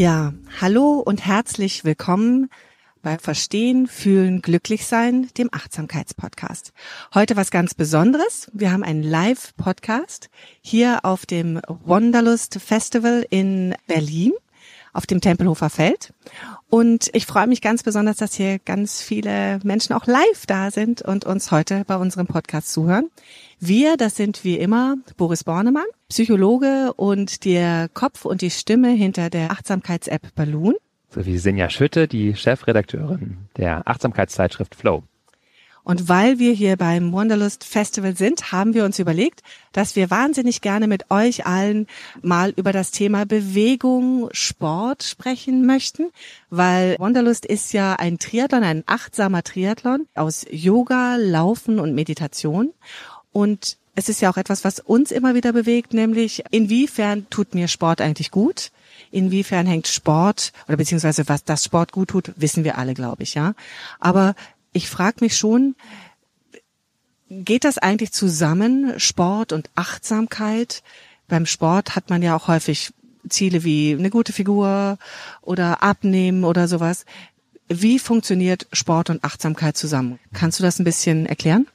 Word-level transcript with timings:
Ja, 0.00 0.32
hallo 0.62 1.02
und 1.04 1.26
herzlich 1.26 1.84
willkommen 1.84 2.48
bei 3.02 3.18
Verstehen, 3.18 3.86
Fühlen, 3.86 4.40
Glücklichsein, 4.40 5.28
dem 5.36 5.50
Achtsamkeitspodcast. 5.52 6.72
Heute 7.12 7.36
was 7.36 7.50
ganz 7.50 7.74
Besonderes. 7.74 8.50
Wir 8.54 8.72
haben 8.72 8.82
einen 8.82 9.02
Live-Podcast 9.02 10.30
hier 10.62 11.00
auf 11.02 11.26
dem 11.26 11.60
Wanderlust 11.84 12.54
Festival 12.62 13.26
in 13.28 13.74
Berlin 13.88 14.32
auf 14.92 15.06
dem 15.06 15.20
Tempelhofer 15.20 15.70
Feld. 15.70 16.12
Und 16.68 17.10
ich 17.14 17.26
freue 17.26 17.46
mich 17.46 17.60
ganz 17.60 17.82
besonders, 17.82 18.18
dass 18.18 18.34
hier 18.34 18.58
ganz 18.58 19.02
viele 19.02 19.58
Menschen 19.64 19.92
auch 19.94 20.06
live 20.06 20.46
da 20.46 20.70
sind 20.70 21.02
und 21.02 21.24
uns 21.24 21.50
heute 21.50 21.84
bei 21.86 21.96
unserem 21.96 22.26
Podcast 22.26 22.72
zuhören. 22.72 23.10
Wir, 23.58 23.96
das 23.96 24.16
sind 24.16 24.44
wie 24.44 24.56
immer 24.56 24.96
Boris 25.16 25.44
Bornemann, 25.44 25.84
Psychologe 26.08 26.92
und 26.94 27.44
der 27.44 27.88
Kopf 27.92 28.24
und 28.24 28.40
die 28.40 28.50
Stimme 28.50 28.90
hinter 28.90 29.30
der 29.30 29.50
Achtsamkeits-App 29.50 30.34
Balloon. 30.34 30.74
Sowie 31.12 31.38
Sinja 31.38 31.68
Schütte, 31.70 32.06
die 32.06 32.36
Chefredakteurin 32.36 33.36
der 33.56 33.86
Achtsamkeitszeitschrift 33.88 34.76
Flow. 34.76 35.02
Und 35.84 36.08
weil 36.08 36.38
wir 36.38 36.52
hier 36.52 36.76
beim 36.76 37.12
Wanderlust 37.12 37.64
Festival 37.64 38.16
sind, 38.16 38.52
haben 38.52 38.74
wir 38.74 38.84
uns 38.84 38.98
überlegt, 38.98 39.42
dass 39.72 39.96
wir 39.96 40.10
wahnsinnig 40.10 40.60
gerne 40.60 40.86
mit 40.86 41.10
euch 41.10 41.46
allen 41.46 41.86
mal 42.22 42.50
über 42.56 42.72
das 42.72 42.90
Thema 42.90 43.24
Bewegung, 43.26 44.28
Sport 44.32 45.02
sprechen 45.02 45.64
möchten, 45.66 46.10
weil 46.50 46.96
Wanderlust 46.98 47.46
ist 47.46 47.72
ja 47.72 47.94
ein 47.94 48.18
Triathlon, 48.18 48.62
ein 48.62 48.82
achtsamer 48.86 49.42
Triathlon 49.42 50.06
aus 50.14 50.46
Yoga, 50.50 51.16
Laufen 51.16 51.78
und 51.78 51.94
Meditation. 51.94 52.72
Und 53.32 53.78
es 53.94 54.08
ist 54.08 54.20
ja 54.20 54.30
auch 54.30 54.36
etwas, 54.36 54.64
was 54.64 54.80
uns 54.80 55.10
immer 55.10 55.34
wieder 55.34 55.52
bewegt, 55.52 55.94
nämlich 55.94 56.44
inwiefern 56.50 57.26
tut 57.30 57.54
mir 57.54 57.68
Sport 57.68 58.00
eigentlich 58.00 58.30
gut? 58.30 58.70
Inwiefern 59.10 59.66
hängt 59.66 59.88
Sport 59.88 60.52
oder 60.68 60.76
beziehungsweise 60.76 61.28
was 61.28 61.44
das 61.44 61.64
Sport 61.64 61.92
gut 61.92 62.08
tut, 62.08 62.32
wissen 62.36 62.64
wir 62.64 62.78
alle, 62.78 62.94
glaube 62.94 63.24
ich, 63.24 63.34
ja. 63.34 63.54
Aber 63.98 64.34
ich 64.72 64.88
frage 64.88 65.18
mich 65.20 65.36
schon, 65.36 65.74
geht 67.28 67.64
das 67.64 67.78
eigentlich 67.78 68.12
zusammen, 68.12 68.98
Sport 68.98 69.52
und 69.52 69.70
Achtsamkeit? 69.74 70.82
Beim 71.28 71.46
Sport 71.46 71.96
hat 71.96 72.10
man 72.10 72.22
ja 72.22 72.36
auch 72.36 72.48
häufig 72.48 72.92
Ziele 73.28 73.64
wie 73.64 73.94
eine 73.98 74.10
gute 74.10 74.32
Figur 74.32 74.98
oder 75.42 75.82
Abnehmen 75.82 76.44
oder 76.44 76.68
sowas. 76.68 77.04
Wie 77.68 77.98
funktioniert 77.98 78.66
Sport 78.72 79.10
und 79.10 79.22
Achtsamkeit 79.22 79.76
zusammen? 79.76 80.18
Kannst 80.32 80.58
du 80.58 80.62
das 80.62 80.78
ein 80.78 80.84
bisschen 80.84 81.26
erklären? 81.26 81.68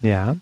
Ja, 0.00 0.36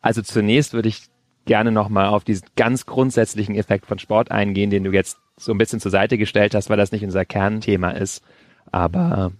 also 0.00 0.22
zunächst 0.22 0.72
würde 0.72 0.88
ich 0.88 1.08
gerne 1.46 1.72
nochmal 1.72 2.08
auf 2.08 2.24
diesen 2.24 2.46
ganz 2.56 2.86
grundsätzlichen 2.86 3.54
Effekt 3.54 3.86
von 3.86 3.98
Sport 3.98 4.30
eingehen, 4.30 4.70
den 4.70 4.84
du 4.84 4.92
jetzt 4.92 5.18
so 5.36 5.52
ein 5.52 5.58
bisschen 5.58 5.80
zur 5.80 5.90
Seite 5.90 6.16
gestellt 6.16 6.54
hast, 6.54 6.70
weil 6.70 6.76
das 6.76 6.92
nicht 6.92 7.04
unser 7.04 7.24
Kernthema 7.24 7.90
ist. 7.90 8.22
Aber 8.70 9.32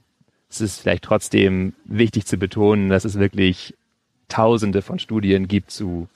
es 0.55 0.73
ist 0.73 0.81
vielleicht 0.81 1.05
trotzdem 1.05 1.75
wichtig 1.85 2.27
zu 2.27 2.37
betonen, 2.37 2.89
dass 2.89 3.05
es 3.05 3.19
wirklich 3.19 3.75
tausende 4.29 4.83
von 4.83 4.99
Studien 4.99 5.49
gibt 5.49 5.71
zu 5.71 6.09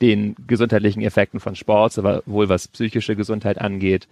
den 0.00 0.34
gesundheitlichen 0.46 1.02
Effekten 1.02 1.40
von 1.40 1.54
Sport, 1.54 1.92
sowohl 1.92 2.48
was 2.48 2.68
psychische 2.68 3.16
Gesundheit 3.16 3.60
angeht, 3.60 4.08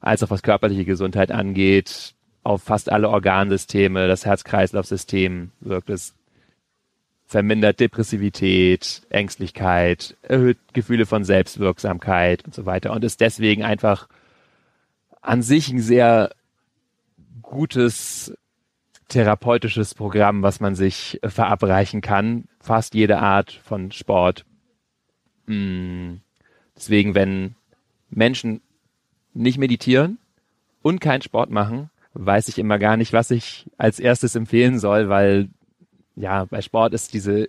als 0.00 0.22
auch 0.22 0.30
was 0.30 0.42
körperliche 0.42 0.84
Gesundheit 0.84 1.32
angeht, 1.32 2.14
auf 2.44 2.62
fast 2.62 2.92
alle 2.92 3.08
Organsysteme, 3.08 4.06
das 4.06 4.26
Herz-Kreislauf-System 4.26 5.50
wirkt 5.60 5.90
es, 5.90 6.14
vermindert 7.26 7.80
Depressivität, 7.80 9.02
Ängstlichkeit, 9.08 10.14
erhöht 10.22 10.58
Gefühle 10.72 11.06
von 11.06 11.24
Selbstwirksamkeit 11.24 12.44
und 12.44 12.54
so 12.54 12.66
weiter. 12.66 12.92
Und 12.92 13.02
ist 13.02 13.20
deswegen 13.20 13.64
einfach 13.64 14.08
an 15.20 15.42
sich 15.42 15.70
ein 15.70 15.80
sehr 15.80 16.30
gutes 17.42 18.34
therapeutisches 19.08 19.94
Programm, 19.94 20.42
was 20.42 20.60
man 20.60 20.74
sich 20.74 21.18
äh, 21.22 21.28
verabreichen 21.28 22.00
kann. 22.00 22.44
Fast 22.60 22.94
jede 22.94 23.18
Art 23.18 23.52
von 23.52 23.92
Sport. 23.92 24.44
Mm. 25.46 26.14
Deswegen, 26.76 27.14
wenn 27.14 27.54
Menschen 28.10 28.60
nicht 29.32 29.58
meditieren 29.58 30.18
und 30.82 31.00
keinen 31.00 31.22
Sport 31.22 31.50
machen, 31.50 31.90
weiß 32.14 32.48
ich 32.48 32.58
immer 32.58 32.78
gar 32.78 32.96
nicht, 32.96 33.12
was 33.12 33.30
ich 33.30 33.66
als 33.76 34.00
erstes 34.00 34.34
empfehlen 34.34 34.78
soll, 34.78 35.08
weil 35.08 35.48
ja, 36.16 36.44
bei 36.44 36.62
Sport 36.62 36.94
ist 36.94 37.12
diese 37.12 37.48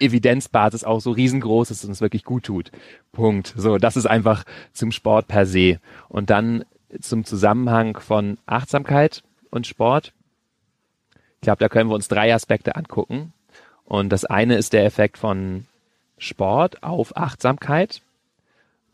Evidenzbasis 0.00 0.84
auch 0.84 1.00
so 1.00 1.12
riesengroß, 1.12 1.68
dass 1.68 1.82
es 1.82 1.88
uns 1.88 2.00
wirklich 2.00 2.24
gut 2.24 2.44
tut. 2.44 2.72
Punkt. 3.12 3.54
So, 3.56 3.78
das 3.78 3.96
ist 3.96 4.06
einfach 4.06 4.44
zum 4.72 4.90
Sport 4.90 5.28
per 5.28 5.46
se. 5.46 5.78
Und 6.08 6.30
dann 6.30 6.64
zum 7.00 7.24
Zusammenhang 7.24 7.98
von 7.98 8.38
Achtsamkeit 8.46 9.22
und 9.50 9.66
Sport. 9.66 10.12
Ich 11.42 11.44
glaube, 11.44 11.58
da 11.58 11.68
können 11.68 11.90
wir 11.90 11.96
uns 11.96 12.06
drei 12.06 12.32
Aspekte 12.32 12.76
angucken. 12.76 13.32
Und 13.84 14.10
das 14.10 14.24
eine 14.24 14.54
ist 14.54 14.72
der 14.72 14.84
Effekt 14.84 15.18
von 15.18 15.66
Sport 16.16 16.84
auf 16.84 17.16
Achtsamkeit. 17.16 18.00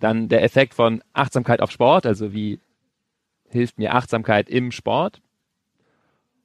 Dann 0.00 0.30
der 0.30 0.42
Effekt 0.42 0.72
von 0.72 1.02
Achtsamkeit 1.12 1.60
auf 1.60 1.70
Sport, 1.70 2.06
also 2.06 2.32
wie 2.32 2.58
hilft 3.50 3.76
mir 3.76 3.94
Achtsamkeit 3.94 4.48
im 4.48 4.72
Sport. 4.72 5.20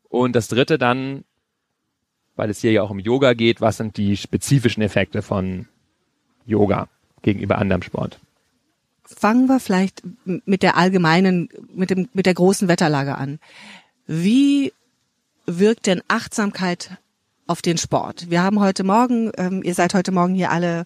Und 0.09 0.35
das 0.35 0.49
dritte 0.49 0.77
dann, 0.77 1.23
weil 2.35 2.49
es 2.49 2.59
hier 2.59 2.73
ja 2.73 2.81
auch 2.81 2.89
um 2.89 2.99
Yoga 2.99 3.31
geht, 3.31 3.61
was 3.61 3.77
sind 3.77 3.95
die 3.95 4.17
spezifischen 4.17 4.83
Effekte 4.83 5.21
von 5.21 5.69
Yoga 6.45 6.89
gegenüber 7.21 7.59
anderem 7.59 7.81
Sport? 7.81 8.19
Fangen 9.05 9.47
wir 9.47 9.61
vielleicht 9.61 10.03
mit 10.25 10.63
der 10.63 10.75
allgemeinen, 10.75 11.47
mit 11.73 11.91
dem, 11.91 12.09
mit 12.11 12.25
der 12.25 12.33
großen 12.33 12.67
Wetterlage 12.67 13.15
an. 13.15 13.39
Wie 14.05 14.72
wirkt 15.45 15.85
denn 15.85 16.01
Achtsamkeit 16.07 16.97
auf 17.47 17.61
den 17.61 17.77
Sport? 17.77 18.29
Wir 18.29 18.43
haben 18.43 18.59
heute 18.59 18.83
Morgen, 18.83 19.31
ähm, 19.37 19.63
ihr 19.63 19.73
seid 19.73 19.93
heute 19.93 20.11
Morgen 20.11 20.35
hier 20.35 20.51
alle 20.51 20.85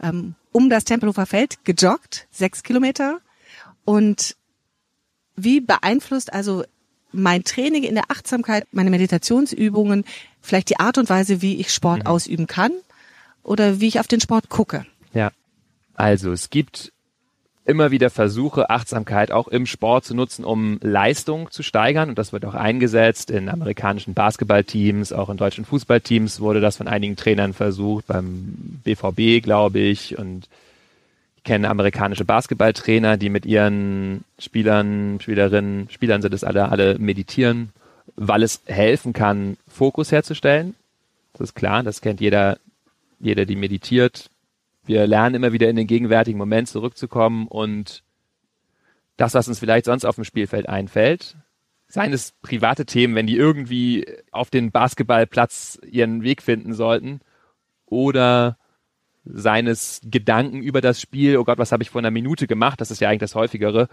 ähm, 0.00 0.34
um 0.52 0.70
das 0.70 0.84
Tempelhofer 0.84 1.26
Feld 1.26 1.64
gejoggt, 1.64 2.26
sechs 2.30 2.62
Kilometer. 2.62 3.20
Und 3.84 4.36
wie 5.36 5.60
beeinflusst 5.60 6.32
also 6.32 6.64
mein 7.12 7.44
Training 7.44 7.84
in 7.84 7.94
der 7.94 8.10
Achtsamkeit, 8.10 8.66
meine 8.72 8.90
Meditationsübungen, 8.90 10.04
vielleicht 10.40 10.70
die 10.70 10.78
Art 10.78 10.98
und 10.98 11.08
Weise, 11.08 11.42
wie 11.42 11.60
ich 11.60 11.72
Sport 11.72 12.00
mhm. 12.00 12.06
ausüben 12.06 12.46
kann 12.46 12.72
oder 13.42 13.80
wie 13.80 13.88
ich 13.88 14.00
auf 14.00 14.08
den 14.08 14.20
Sport 14.20 14.48
gucke? 14.48 14.84
Ja, 15.12 15.30
also 15.94 16.32
es 16.32 16.50
gibt 16.50 16.92
immer 17.68 17.90
wieder 17.90 18.08
Versuche, 18.08 18.70
Achtsamkeit 18.70 19.30
auch 19.30 19.46
im 19.46 19.66
Sport 19.66 20.06
zu 20.06 20.14
nutzen, 20.14 20.42
um 20.44 20.78
Leistung 20.80 21.50
zu 21.50 21.62
steigern. 21.62 22.08
Und 22.08 22.18
das 22.18 22.32
wird 22.32 22.46
auch 22.46 22.54
eingesetzt 22.54 23.30
in 23.30 23.50
amerikanischen 23.50 24.14
Basketballteams, 24.14 25.12
auch 25.12 25.28
in 25.28 25.36
deutschen 25.36 25.66
Fußballteams 25.66 26.40
wurde 26.40 26.60
das 26.60 26.78
von 26.78 26.88
einigen 26.88 27.16
Trainern 27.16 27.52
versucht, 27.52 28.06
beim 28.06 28.80
BVB, 28.84 29.44
glaube 29.44 29.80
ich. 29.80 30.18
Und 30.18 30.48
ich 31.36 31.44
kenne 31.44 31.68
amerikanische 31.68 32.24
Basketballtrainer, 32.24 33.18
die 33.18 33.28
mit 33.28 33.44
ihren 33.44 34.24
Spielern, 34.38 35.18
Spielerinnen, 35.20 35.90
Spielern 35.90 36.22
sind 36.22 36.32
es 36.32 36.44
alle, 36.44 36.70
alle 36.70 36.98
meditieren, 36.98 37.70
weil 38.16 38.42
es 38.42 38.62
helfen 38.64 39.12
kann, 39.12 39.58
Fokus 39.68 40.10
herzustellen. 40.10 40.74
Das 41.34 41.42
ist 41.50 41.54
klar, 41.54 41.82
das 41.82 42.00
kennt 42.00 42.22
jeder, 42.22 42.58
jeder, 43.20 43.44
die 43.44 43.56
meditiert, 43.56 44.30
wir 44.88 45.06
lernen 45.06 45.36
immer 45.36 45.52
wieder 45.52 45.68
in 45.68 45.76
den 45.76 45.86
gegenwärtigen 45.86 46.38
Moment 46.38 46.68
zurückzukommen 46.68 47.46
und 47.46 48.02
das, 49.16 49.34
was 49.34 49.48
uns 49.48 49.58
vielleicht 49.58 49.84
sonst 49.84 50.04
auf 50.04 50.14
dem 50.14 50.24
Spielfeld 50.24 50.68
einfällt, 50.68 51.36
seien 51.88 52.12
es 52.12 52.32
private 52.42 52.86
Themen, 52.86 53.14
wenn 53.14 53.26
die 53.26 53.36
irgendwie 53.36 54.06
auf 54.30 54.50
den 54.50 54.70
Basketballplatz 54.70 55.78
ihren 55.88 56.22
Weg 56.22 56.42
finden 56.42 56.72
sollten, 56.74 57.20
oder 57.90 58.58
seines 59.24 60.00
Gedanken 60.04 60.62
über 60.62 60.80
das 60.80 61.00
Spiel, 61.00 61.36
oh 61.36 61.44
Gott, 61.44 61.58
was 61.58 61.72
habe 61.72 61.82
ich 61.82 61.90
vor 61.90 62.00
einer 62.00 62.10
Minute 62.10 62.46
gemacht, 62.46 62.80
das 62.80 62.90
ist 62.90 63.00
ja 63.00 63.08
eigentlich 63.08 63.20
das 63.20 63.34
häufigere, 63.34 63.88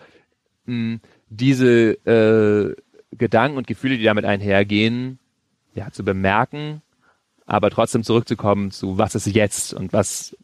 mh, 0.66 1.00
diese 1.30 1.92
äh, 2.06 2.76
Gedanken 3.12 3.58
und 3.58 3.68
Gefühle, 3.68 3.98
die 3.98 4.04
damit 4.04 4.26
einhergehen, 4.26 5.20
ja, 5.74 5.92
zu 5.92 6.04
bemerken, 6.04 6.82
aber 7.46 7.70
trotzdem 7.70 8.04
zurückzukommen 8.04 8.72
zu, 8.72 8.98
was 8.98 9.16
ist 9.16 9.28
jetzt 9.28 9.74
und 9.74 9.94
was, 9.94 10.36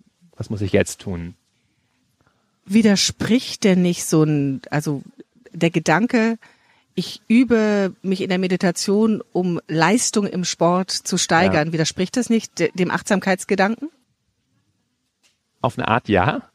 was 0.41 0.49
muss 0.49 0.61
ich 0.61 0.71
jetzt 0.71 1.01
tun? 1.01 1.35
Widerspricht 2.65 3.63
denn 3.63 3.83
nicht 3.83 4.05
so 4.05 4.23
ein, 4.23 4.63
also 4.71 5.03
der 5.51 5.69
Gedanke, 5.69 6.39
ich 6.95 7.21
übe 7.27 7.93
mich 8.01 8.21
in 8.21 8.29
der 8.29 8.39
Meditation, 8.39 9.21
um 9.33 9.61
Leistung 9.67 10.25
im 10.25 10.43
Sport 10.43 10.89
zu 10.89 11.19
steigern. 11.19 11.67
Ja. 11.67 11.73
Widerspricht 11.73 12.17
das 12.17 12.31
nicht 12.31 12.59
dem 12.73 12.89
Achtsamkeitsgedanken? 12.89 13.89
Auf 15.61 15.77
eine 15.77 15.87
Art 15.87 16.09
ja. 16.09 16.49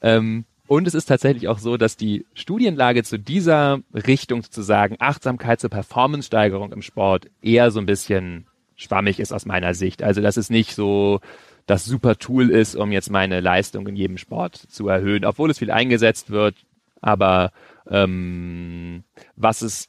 Ähm, 0.00 0.44
und 0.68 0.86
es 0.86 0.94
ist 0.94 1.06
tatsächlich 1.06 1.48
auch 1.48 1.58
so, 1.58 1.76
dass 1.76 1.96
die 1.96 2.24
Studienlage 2.34 3.02
zu 3.02 3.18
dieser 3.18 3.80
Richtung 3.92 4.44
sozusagen 4.44 4.94
Achtsamkeit 5.00 5.60
zur 5.60 5.70
Performance-Steigerung 5.70 6.72
im 6.72 6.82
Sport 6.82 7.26
eher 7.42 7.72
so 7.72 7.80
ein 7.80 7.86
bisschen 7.86 8.46
schwammig 8.76 9.18
ist 9.18 9.32
aus 9.32 9.44
meiner 9.44 9.74
Sicht. 9.74 10.04
Also 10.04 10.20
dass 10.20 10.36
es 10.36 10.50
nicht 10.50 10.76
so 10.76 11.20
das 11.66 11.84
super 11.84 12.16
Tool 12.16 12.50
ist, 12.50 12.76
um 12.76 12.92
jetzt 12.92 13.10
meine 13.10 13.40
Leistung 13.40 13.86
in 13.86 13.96
jedem 13.96 14.18
Sport 14.18 14.56
zu 14.56 14.88
erhöhen, 14.88 15.24
obwohl 15.24 15.50
es 15.50 15.58
viel 15.58 15.70
eingesetzt 15.70 16.30
wird. 16.30 16.56
Aber 17.00 17.52
ähm, 17.88 19.04
was 19.36 19.62
es 19.62 19.88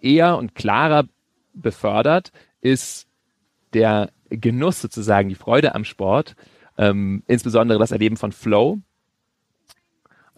eher 0.00 0.36
und 0.36 0.54
klarer 0.54 1.04
befördert, 1.54 2.32
ist 2.60 3.06
der 3.72 4.10
Genuss 4.30 4.80
sozusagen, 4.80 5.28
die 5.28 5.34
Freude 5.34 5.74
am 5.74 5.84
Sport, 5.84 6.36
ähm, 6.78 7.22
insbesondere 7.26 7.78
das 7.78 7.90
Erleben 7.90 8.16
von 8.16 8.32
Flow. 8.32 8.78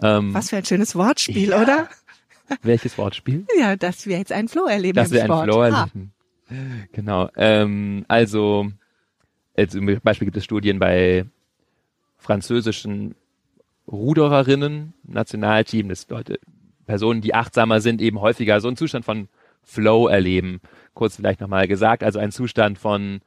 Ähm, 0.02 0.34
Was 0.34 0.50
für 0.50 0.56
ein 0.56 0.64
schönes 0.64 0.94
Wortspiel, 0.94 1.50
ja. 1.50 1.62
oder? 1.62 1.88
Welches 2.62 2.98
Wortspiel? 2.98 3.46
Ja, 3.58 3.76
dass 3.76 4.06
wir 4.06 4.18
jetzt 4.18 4.32
einen 4.32 4.48
Flow 4.48 4.66
erleben 4.66 4.96
dass 4.96 5.08
im 5.08 5.14
wir 5.14 5.24
Sport. 5.24 5.42
Einen 5.42 5.52
Flow 5.52 5.62
erleben. 5.62 6.12
Genau. 6.92 7.30
Ähm, 7.36 8.04
also 8.08 8.70
zum 9.68 9.86
Beispiel 10.02 10.26
gibt 10.26 10.36
es 10.36 10.44
Studien 10.44 10.78
bei 10.78 11.26
französischen 12.16 13.14
Rudererinnen, 13.86 14.94
Nationalteam, 15.02 15.88
das 15.88 16.08
Leute, 16.08 16.38
Personen, 16.86 17.20
die 17.20 17.34
achtsamer 17.34 17.80
sind, 17.80 18.00
eben 18.00 18.20
häufiger 18.20 18.60
so 18.60 18.68
einen 18.68 18.76
Zustand 18.76 19.04
von 19.04 19.28
Flow 19.62 20.08
erleben. 20.08 20.60
Kurz 20.94 21.16
vielleicht 21.16 21.40
nochmal 21.40 21.68
gesagt, 21.68 22.02
also 22.02 22.18
ein 22.18 22.32
Zustand 22.32 22.78
von 22.78 23.20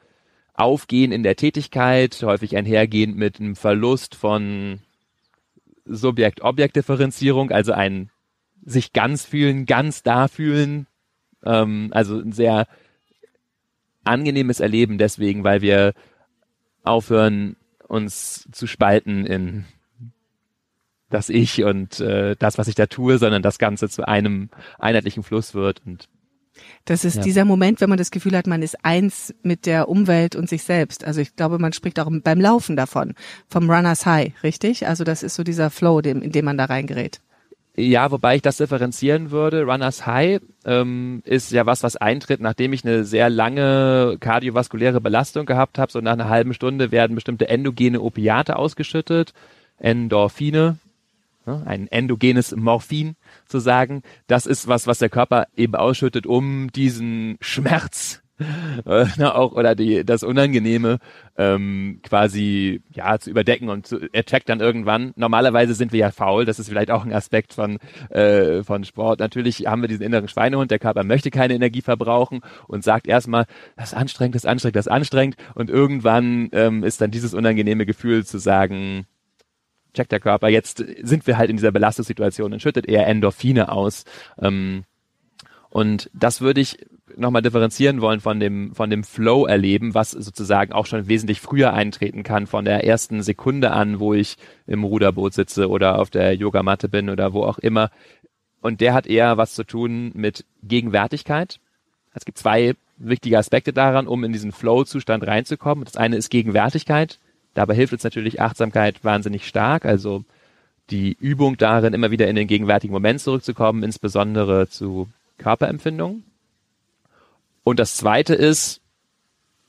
Aufgehen 0.54 1.12
in 1.12 1.24
der 1.24 1.36
Tätigkeit, 1.36 2.22
häufig 2.24 2.56
einhergehend 2.56 3.18
mit 3.18 3.40
einem 3.40 3.56
Verlust 3.56 4.16
von 4.16 4.80
Subjekt-Objekt-Differenzierung, 5.86 7.52
also 7.52 7.74
ein 7.74 8.10
sich 8.64 8.94
ganz 8.94 9.26
fühlen, 9.26 9.66
ganz 9.66 10.02
da 10.02 10.28
fühlen, 10.28 10.88
ähm, 11.44 11.90
also 11.92 12.20
ein 12.20 12.32
sehr 12.32 12.68
angenehmes 14.04 14.60
Erleben 14.60 14.98
deswegen, 14.98 15.44
weil 15.44 15.62
wir 15.62 15.94
aufhören, 16.86 17.56
uns 17.88 18.48
zu 18.52 18.68
spalten 18.68 19.26
in 19.26 19.66
das 21.10 21.30
Ich 21.30 21.64
und 21.64 22.00
äh, 22.00 22.36
das, 22.38 22.58
was 22.58 22.68
ich 22.68 22.76
da 22.76 22.88
tue, 22.88 23.18
sondern 23.18 23.42
das 23.42 23.60
Ganze 23.60 23.90
zu 23.90 24.08
einem 24.08 24.50
einheitlichen 24.80 25.24
Fluss 25.24 25.54
wird 25.54 25.82
und 25.86 26.10
das 26.86 27.04
ist 27.04 27.18
ja. 27.18 27.24
dieser 27.24 27.46
Moment, 27.46 27.82
wenn 27.82 27.90
man 27.90 27.98
das 27.98 28.12
Gefühl 28.12 28.38
hat, 28.38 28.48
man 28.48 28.62
ist 28.62 28.78
eins 28.84 29.34
mit 29.44 29.66
der 29.66 29.90
Umwelt 29.90 30.36
und 30.36 30.48
sich 30.48 30.64
selbst. 30.64 31.04
Also 31.04 31.20
ich 31.20 31.36
glaube, 31.36 31.60
man 31.60 31.74
spricht 31.74 32.00
auch 32.00 32.10
beim 32.10 32.40
Laufen 32.40 32.76
davon, 32.76 33.14
vom 33.50 33.70
Runners 33.70 34.06
High, 34.06 34.32
richtig? 34.44 34.88
Also 34.88 35.04
das 35.04 35.24
ist 35.24 35.36
so 35.36 35.44
dieser 35.44 35.70
Flow, 35.70 36.00
in 36.00 36.32
dem 36.32 36.46
man 36.46 36.58
da 36.58 36.66
reingerät. 36.66 37.20
Ja, 37.78 38.10
wobei 38.12 38.38
ich 38.38 38.42
das 38.42 38.58
differenzieren 38.58 39.32
würde. 39.32 39.64
Runners 39.64 40.06
High 40.06 40.40
ähm, 40.64 41.22
ist 41.26 41.52
ja 41.52 41.66
was, 41.66 41.84
was 41.84 41.98
eintritt, 41.98 42.40
nachdem 42.40 42.72
ich 42.72 42.86
eine 42.86 43.04
sehr 43.04 43.30
lange 43.30 44.16
kardiovaskuläre 44.22 45.02
Belastung 45.02 45.46
gehabt 45.46 45.78
habe. 45.78 45.92
So 45.92 46.00
nach 46.00 46.14
einer 46.14 46.30
halben 46.30 46.54
Stunde 46.54 46.92
werden 46.92 47.16
bestimmte 47.16 47.50
endogene 47.50 48.00
Opiate 48.00 48.56
ausgeschüttet, 48.56 49.34
Endorphine, 49.78 50.78
ne, 51.46 51.64
ein 51.66 51.90
endogenes 51.90 52.56
Morphin 52.56 53.18
zu 53.46 53.60
sagen. 53.60 54.04
Das 54.28 54.46
ist 54.46 54.70
was, 54.70 54.88
was 54.88 55.00
der 55.00 55.10
Körper 55.10 55.48
eben 55.58 55.76
ausschüttet, 55.76 56.26
um 56.26 56.72
diesen 56.72 57.38
Schmerz 57.42 58.22
äh, 58.86 59.24
auch 59.24 59.54
oder 59.54 59.76
die 59.76 60.04
das 60.04 60.24
Unangenehme 60.24 61.00
ähm, 61.38 62.00
quasi 62.04 62.82
ja 62.94 63.18
zu 63.20 63.30
überdecken 63.30 63.70
und 63.70 63.88
zu, 63.88 64.00
er 64.12 64.24
checkt 64.26 64.50
dann 64.50 64.60
irgendwann. 64.60 65.14
Normalerweise 65.16 65.74
sind 65.74 65.92
wir 65.92 66.00
ja 66.00 66.12
faul, 66.12 66.46
das 66.46 66.60
ist 66.60 66.70
vielleicht 66.70 66.92
auch 66.92 67.06
ein 67.06 67.14
Aspekt 67.14 67.54
von 67.54 67.78
äh, 68.10 68.64
von 68.64 68.84
Sport. 68.84 69.20
Natürlich 69.20 69.68
haben 69.68 69.82
wir 69.82 69.88
diesen 69.88 70.04
inneren 70.04 70.28
Schweinehund, 70.28 70.72
der 70.72 70.80
Körper 70.80 71.04
möchte 71.04 71.32
keine 71.32 71.56
Energie 71.56 71.82
verbrauchen 71.82 72.42
und 72.68 72.84
sagt 72.84 73.08
erstmal, 73.08 73.46
das 73.78 73.94
ist 73.94 73.98
anstrengend, 73.98 74.36
das 74.36 74.44
ist 74.44 74.50
anstrengend, 74.50 74.76
das 74.76 74.86
ist 74.88 74.92
anstrengend 74.92 75.36
und 75.56 75.70
irgendwann 75.70 76.50
ähm, 76.52 76.84
ist 76.84 77.02
dann 77.02 77.12
dieses 77.12 77.34
unangenehme 77.34 77.86
Gefühl 77.86 78.26
zu 78.26 78.38
sagen, 78.38 79.06
checkt 79.96 80.12
der 80.12 80.20
Körper, 80.20 80.50
jetzt 80.50 80.84
sind 81.04 81.26
wir 81.26 81.38
halt 81.38 81.50
in 81.50 81.58
dieser 81.58 81.72
Belastungssituation 81.72 82.54
und 82.54 82.62
schüttet 82.62 82.86
eher 82.86 83.08
Endorphine 83.08 83.72
aus. 83.72 84.04
Ähm, 84.40 84.84
und 85.70 86.10
das 86.14 86.42
würde 86.42 86.62
ich 86.62 86.78
nochmal 87.18 87.42
differenzieren 87.42 88.02
wollen 88.02 88.20
von 88.20 88.40
dem, 88.40 88.74
von 88.76 88.90
dem 88.90 89.04
Flow-Erleben, 89.04 89.94
was 89.94 90.12
sozusagen 90.12 90.74
auch 90.74 90.86
schon 90.86 91.08
wesentlich 91.08 91.42
früher 91.42 91.74
eintreten 91.74 92.24
kann, 92.24 92.48
von 92.48 92.66
der 92.66 92.84
ersten 92.84 93.24
Sekunde 93.24 93.72
an, 93.72 94.00
wo 94.00 94.14
ich 94.14 94.38
im 94.68 94.84
Ruderboot 94.84 95.34
sitze 95.34 95.70
oder 95.70 96.00
auf 96.00 96.10
der 96.10 96.36
Yogamatte 96.36 96.90
bin 96.90 97.10
oder 97.10 97.34
wo 97.34 97.44
auch 97.44 97.60
immer. 97.60 97.90
Und 98.62 98.82
der 98.82 98.94
hat 98.94 99.08
eher 99.08 99.38
was 99.38 99.54
zu 99.54 99.64
tun 99.64 100.12
mit 100.14 100.46
Gegenwärtigkeit. 100.64 101.60
Es 102.14 102.26
gibt 102.26 102.38
zwei 102.38 102.76
wichtige 102.98 103.38
Aspekte 103.38 103.74
daran, 103.74 104.08
um 104.08 104.24
in 104.24 104.34
diesen 104.34 104.52
Flow-Zustand 104.52 105.26
reinzukommen. 105.28 105.86
Das 105.86 105.98
eine 105.98 106.16
ist 106.16 106.30
Gegenwärtigkeit. 106.30 107.20
Dabei 107.54 107.76
hilft 107.76 107.94
uns 107.94 108.04
natürlich 108.04 108.42
Achtsamkeit 108.42 109.04
wahnsinnig 109.04 109.48
stark. 109.48 109.86
Also 109.86 110.24
die 110.90 111.16
Übung 111.20 111.58
darin, 111.58 111.94
immer 111.94 112.12
wieder 112.12 112.28
in 112.28 112.36
den 112.36 112.48
gegenwärtigen 112.48 112.94
Moment 112.94 113.20
zurückzukommen, 113.22 113.84
insbesondere 113.84 114.68
zu 114.68 115.10
Körperempfindungen. 115.38 116.24
Und 117.66 117.80
das 117.80 117.98
zweite 117.98 118.36
ist 118.36 118.80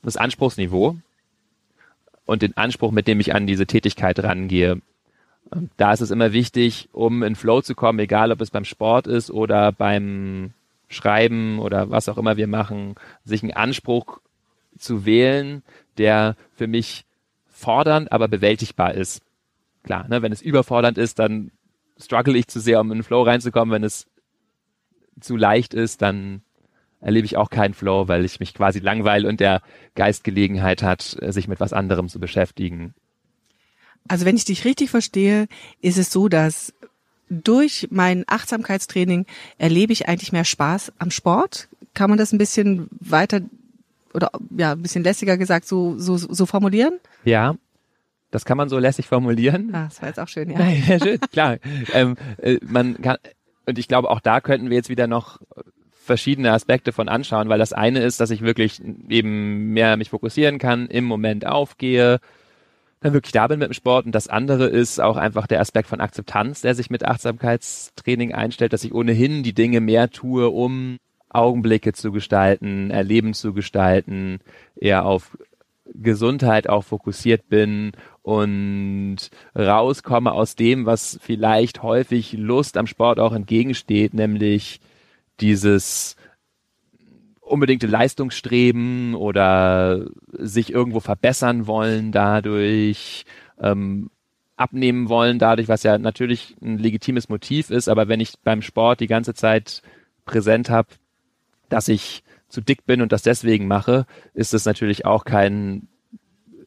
das 0.03 0.17
Anspruchsniveau 0.17 0.97
und 2.25 2.43
den 2.43 2.55
Anspruch, 2.55 2.91
mit 2.91 3.07
dem 3.07 3.19
ich 3.19 3.33
an 3.33 3.47
diese 3.47 3.65
Tätigkeit 3.65 4.19
rangehe. 4.19 4.81
Da 5.77 5.93
ist 5.93 6.01
es 6.01 6.11
immer 6.11 6.31
wichtig, 6.31 6.89
um 6.91 7.23
in 7.23 7.35
Flow 7.35 7.61
zu 7.61 7.73
kommen, 7.73 7.97
egal 7.97 8.31
ob 8.31 8.39
es 8.39 8.51
beim 8.51 8.65
Sport 8.65 9.07
ist 9.07 9.31
oder 9.31 9.71
beim 9.71 10.53
Schreiben 10.89 11.57
oder 11.57 11.89
was 11.89 12.07
auch 12.07 12.19
immer 12.19 12.37
wir 12.37 12.45
machen, 12.45 12.93
sich 13.25 13.41
einen 13.41 13.53
Anspruch 13.53 14.19
zu 14.77 15.05
wählen, 15.07 15.63
der 15.97 16.35
für 16.53 16.67
mich 16.67 17.03
fordernd, 17.47 18.11
aber 18.11 18.27
bewältigbar 18.27 18.93
ist. 18.93 19.23
Klar, 19.81 20.07
ne, 20.07 20.21
wenn 20.21 20.31
es 20.31 20.43
überfordernd 20.43 20.99
ist, 20.99 21.17
dann 21.17 21.49
struggle 21.99 22.37
ich 22.37 22.47
zu 22.47 22.59
sehr, 22.59 22.79
um 22.79 22.91
in 22.91 22.99
den 22.99 23.03
Flow 23.03 23.23
reinzukommen. 23.23 23.73
Wenn 23.73 23.83
es 23.83 24.05
zu 25.19 25.35
leicht 25.35 25.73
ist, 25.73 26.03
dann 26.03 26.43
erlebe 27.01 27.25
ich 27.25 27.37
auch 27.37 27.49
keinen 27.49 27.73
Flow, 27.73 28.07
weil 28.07 28.25
ich 28.25 28.39
mich 28.39 28.53
quasi 28.53 28.79
langweile 28.79 29.27
und 29.27 29.39
der 29.39 29.61
Geist 29.95 30.23
Gelegenheit 30.23 30.83
hat, 30.83 31.17
sich 31.21 31.47
mit 31.47 31.59
was 31.59 31.73
anderem 31.73 32.09
zu 32.09 32.19
beschäftigen. 32.19 32.93
Also 34.07 34.25
wenn 34.25 34.37
ich 34.37 34.45
dich 34.45 34.65
richtig 34.65 34.89
verstehe, 34.89 35.47
ist 35.81 35.97
es 35.97 36.11
so, 36.11 36.27
dass 36.29 36.73
durch 37.29 37.87
mein 37.91 38.23
Achtsamkeitstraining 38.27 39.25
erlebe 39.57 39.93
ich 39.93 40.07
eigentlich 40.07 40.31
mehr 40.31 40.45
Spaß 40.45 40.93
am 40.97 41.11
Sport. 41.11 41.67
Kann 41.93 42.09
man 42.09 42.17
das 42.17 42.31
ein 42.31 42.37
bisschen 42.37 42.87
weiter 42.91 43.41
oder 44.13 44.31
ja, 44.55 44.71
ein 44.71 44.81
bisschen 44.81 45.03
lässiger 45.03 45.37
gesagt 45.37 45.67
so, 45.67 45.97
so, 45.97 46.17
so 46.17 46.45
formulieren? 46.45 46.99
Ja, 47.25 47.55
das 48.31 48.45
kann 48.45 48.57
man 48.57 48.69
so 48.69 48.77
lässig 48.77 49.07
formulieren. 49.07 49.73
Ah, 49.73 49.85
das 49.85 50.01
war 50.01 50.09
jetzt 50.09 50.19
auch 50.19 50.27
schön, 50.27 50.49
ja. 50.49 50.57
Nein, 50.57 50.83
ja 50.87 50.99
schön, 50.99 51.19
klar. 51.31 51.57
ähm, 51.93 52.15
äh, 52.37 52.59
man 52.65 53.01
kann, 53.01 53.17
und 53.65 53.77
ich 53.77 53.87
glaube, 53.87 54.09
auch 54.09 54.21
da 54.21 54.41
könnten 54.41 54.69
wir 54.69 54.77
jetzt 54.77 54.89
wieder 54.89 55.07
noch 55.07 55.39
verschiedene 56.07 56.51
Aspekte 56.51 56.91
von 56.91 57.07
anschauen, 57.07 57.49
weil 57.49 57.59
das 57.59 57.73
eine 57.73 57.99
ist, 57.99 58.19
dass 58.19 58.31
ich 58.31 58.41
wirklich 58.41 58.81
eben 59.09 59.73
mehr 59.73 59.97
mich 59.97 60.09
fokussieren 60.09 60.57
kann, 60.57 60.87
im 60.87 61.03
Moment 61.05 61.45
aufgehe, 61.45 62.19
dann 63.01 63.13
wirklich 63.13 63.33
da 63.33 63.47
bin 63.47 63.59
mit 63.59 63.69
dem 63.69 63.73
Sport. 63.73 64.07
Und 64.07 64.15
das 64.15 64.27
andere 64.27 64.67
ist 64.67 64.99
auch 64.99 65.17
einfach 65.17 65.45
der 65.45 65.61
Aspekt 65.61 65.87
von 65.87 66.01
Akzeptanz, 66.01 66.61
der 66.61 66.73
sich 66.73 66.89
mit 66.89 67.05
Achtsamkeitstraining 67.05 68.33
einstellt, 68.33 68.73
dass 68.73 68.83
ich 68.83 68.93
ohnehin 68.93 69.43
die 69.43 69.53
Dinge 69.53 69.81
mehr 69.81 70.09
tue, 70.09 70.49
um 70.49 70.97
Augenblicke 71.29 71.93
zu 71.93 72.11
gestalten, 72.11 72.89
Erleben 72.89 73.33
zu 73.33 73.53
gestalten, 73.53 74.39
eher 74.75 75.05
auf 75.05 75.37
Gesundheit 75.93 76.67
auch 76.67 76.83
fokussiert 76.83 77.49
bin 77.49 77.91
und 78.21 79.17
rauskomme 79.55 80.31
aus 80.31 80.55
dem, 80.55 80.85
was 80.85 81.19
vielleicht 81.21 81.83
häufig 81.83 82.33
Lust 82.33 82.77
am 82.77 82.87
Sport 82.87 83.19
auch 83.19 83.33
entgegensteht, 83.33 84.13
nämlich 84.13 84.79
dieses 85.39 86.15
unbedingte 87.41 87.87
Leistungsstreben 87.87 89.15
oder 89.15 90.05
sich 90.31 90.71
irgendwo 90.71 90.99
verbessern 90.99 91.65
wollen 91.67 92.11
dadurch, 92.11 93.25
ähm, 93.59 94.09
abnehmen 94.57 95.07
wollen 95.07 95.39
dadurch, 95.39 95.67
was 95.67 95.83
ja 95.83 95.97
natürlich 95.97 96.55
ein 96.61 96.77
legitimes 96.77 97.29
Motiv 97.29 97.69
ist, 97.69 97.87
aber 97.87 98.07
wenn 98.07 98.19
ich 98.19 98.33
beim 98.43 98.61
Sport 98.61 98.99
die 98.99 99.07
ganze 99.07 99.33
Zeit 99.33 99.81
präsent 100.25 100.69
habe, 100.69 100.89
dass 101.69 101.87
ich 101.87 102.23
zu 102.49 102.61
dick 102.61 102.85
bin 102.85 103.01
und 103.01 103.11
das 103.11 103.21
deswegen 103.21 103.67
mache, 103.67 104.05
ist 104.33 104.53
das 104.53 104.65
natürlich 104.65 105.05
auch 105.05 105.25
kein 105.25 105.87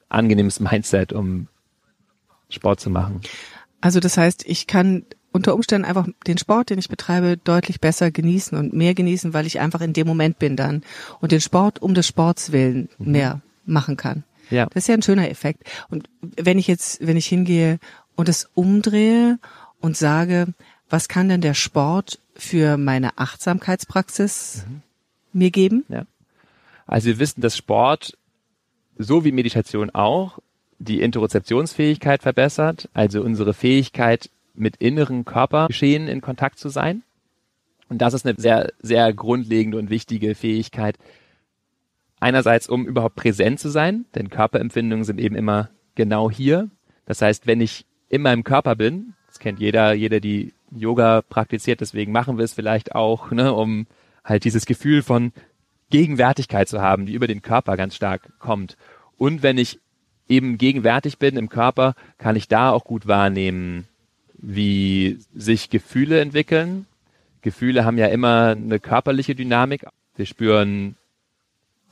angenehmes 0.08 0.60
Mindset, 0.60 1.12
um 1.12 1.48
Sport 2.48 2.80
zu 2.80 2.90
machen. 2.90 3.20
Also 3.80 4.00
das 4.00 4.16
heißt, 4.16 4.46
ich 4.46 4.66
kann 4.66 5.04
unter 5.32 5.54
Umständen 5.54 5.86
einfach 5.86 6.08
den 6.26 6.38
Sport, 6.38 6.70
den 6.70 6.78
ich 6.78 6.88
betreibe, 6.88 7.36
deutlich 7.36 7.80
besser 7.80 8.10
genießen 8.10 8.56
und 8.58 8.72
mehr 8.72 8.94
genießen, 8.94 9.32
weil 9.32 9.46
ich 9.46 9.60
einfach 9.60 9.80
in 9.80 9.92
dem 9.92 10.06
Moment 10.06 10.38
bin 10.38 10.56
dann 10.56 10.82
und 11.20 11.32
den 11.32 11.40
Sport 11.40 11.80
um 11.80 11.94
des 11.94 12.06
Sports 12.06 12.52
willen 12.52 12.88
mhm. 12.98 13.12
mehr 13.12 13.40
machen 13.64 13.96
kann. 13.96 14.24
Ja. 14.50 14.66
Das 14.66 14.84
ist 14.84 14.88
ja 14.88 14.94
ein 14.94 15.02
schöner 15.02 15.30
Effekt. 15.30 15.62
Und 15.88 16.08
wenn 16.20 16.58
ich 16.58 16.66
jetzt, 16.66 17.06
wenn 17.06 17.16
ich 17.16 17.26
hingehe 17.26 17.78
und 18.16 18.28
es 18.28 18.50
umdrehe 18.54 19.38
und 19.80 19.96
sage, 19.96 20.48
was 20.88 21.08
kann 21.08 21.28
denn 21.28 21.40
der 21.40 21.54
Sport 21.54 22.18
für 22.34 22.76
meine 22.76 23.18
Achtsamkeitspraxis 23.18 24.64
mhm. 24.68 24.82
mir 25.32 25.50
geben? 25.50 25.84
Ja. 25.88 26.04
Also 26.86 27.06
wir 27.06 27.18
wissen, 27.20 27.40
dass 27.40 27.56
Sport 27.56 28.18
so 28.98 29.24
wie 29.24 29.32
Meditation 29.32 29.90
auch 29.90 30.40
die 30.78 31.00
Interozeptionsfähigkeit 31.00 32.22
verbessert, 32.22 32.88
also 32.92 33.22
unsere 33.22 33.54
Fähigkeit, 33.54 34.30
mit 34.60 34.76
inneren 34.76 35.24
Körpergeschehen 35.24 36.08
in 36.08 36.20
Kontakt 36.20 36.58
zu 36.58 36.68
sein. 36.68 37.02
Und 37.88 37.98
das 37.98 38.14
ist 38.14 38.24
eine 38.24 38.36
sehr, 38.38 38.72
sehr 38.80 39.12
grundlegende 39.12 39.78
und 39.78 39.90
wichtige 39.90 40.34
Fähigkeit. 40.34 40.96
Einerseits, 42.20 42.68
um 42.68 42.86
überhaupt 42.86 43.16
präsent 43.16 43.58
zu 43.58 43.68
sein, 43.68 44.04
denn 44.14 44.30
Körperempfindungen 44.30 45.04
sind 45.04 45.18
eben 45.20 45.34
immer 45.34 45.70
genau 45.94 46.30
hier. 46.30 46.70
Das 47.06 47.20
heißt, 47.22 47.46
wenn 47.46 47.60
ich 47.60 47.86
in 48.08 48.22
meinem 48.22 48.44
Körper 48.44 48.76
bin, 48.76 49.14
das 49.26 49.38
kennt 49.38 49.58
jeder, 49.58 49.92
jeder, 49.94 50.20
die 50.20 50.52
Yoga 50.70 51.22
praktiziert, 51.22 51.80
deswegen 51.80 52.12
machen 52.12 52.36
wir 52.36 52.44
es 52.44 52.52
vielleicht 52.52 52.94
auch, 52.94 53.30
ne, 53.30 53.52
um 53.52 53.86
halt 54.24 54.44
dieses 54.44 54.66
Gefühl 54.66 55.02
von 55.02 55.32
Gegenwärtigkeit 55.90 56.68
zu 56.68 56.80
haben, 56.80 57.06
die 57.06 57.14
über 57.14 57.26
den 57.26 57.42
Körper 57.42 57.76
ganz 57.76 57.96
stark 57.96 58.38
kommt. 58.38 58.76
Und 59.16 59.42
wenn 59.42 59.58
ich 59.58 59.80
eben 60.28 60.58
gegenwärtig 60.58 61.18
bin 61.18 61.36
im 61.36 61.48
Körper, 61.48 61.94
kann 62.18 62.36
ich 62.36 62.48
da 62.48 62.70
auch 62.70 62.84
gut 62.84 63.06
wahrnehmen, 63.08 63.88
wie 64.42 65.18
sich 65.34 65.70
Gefühle 65.70 66.20
entwickeln. 66.20 66.86
Gefühle 67.42 67.84
haben 67.84 67.98
ja 67.98 68.06
immer 68.06 68.48
eine 68.48 68.80
körperliche 68.80 69.34
Dynamik. 69.34 69.86
Wir 70.16 70.26
spüren, 70.26 70.96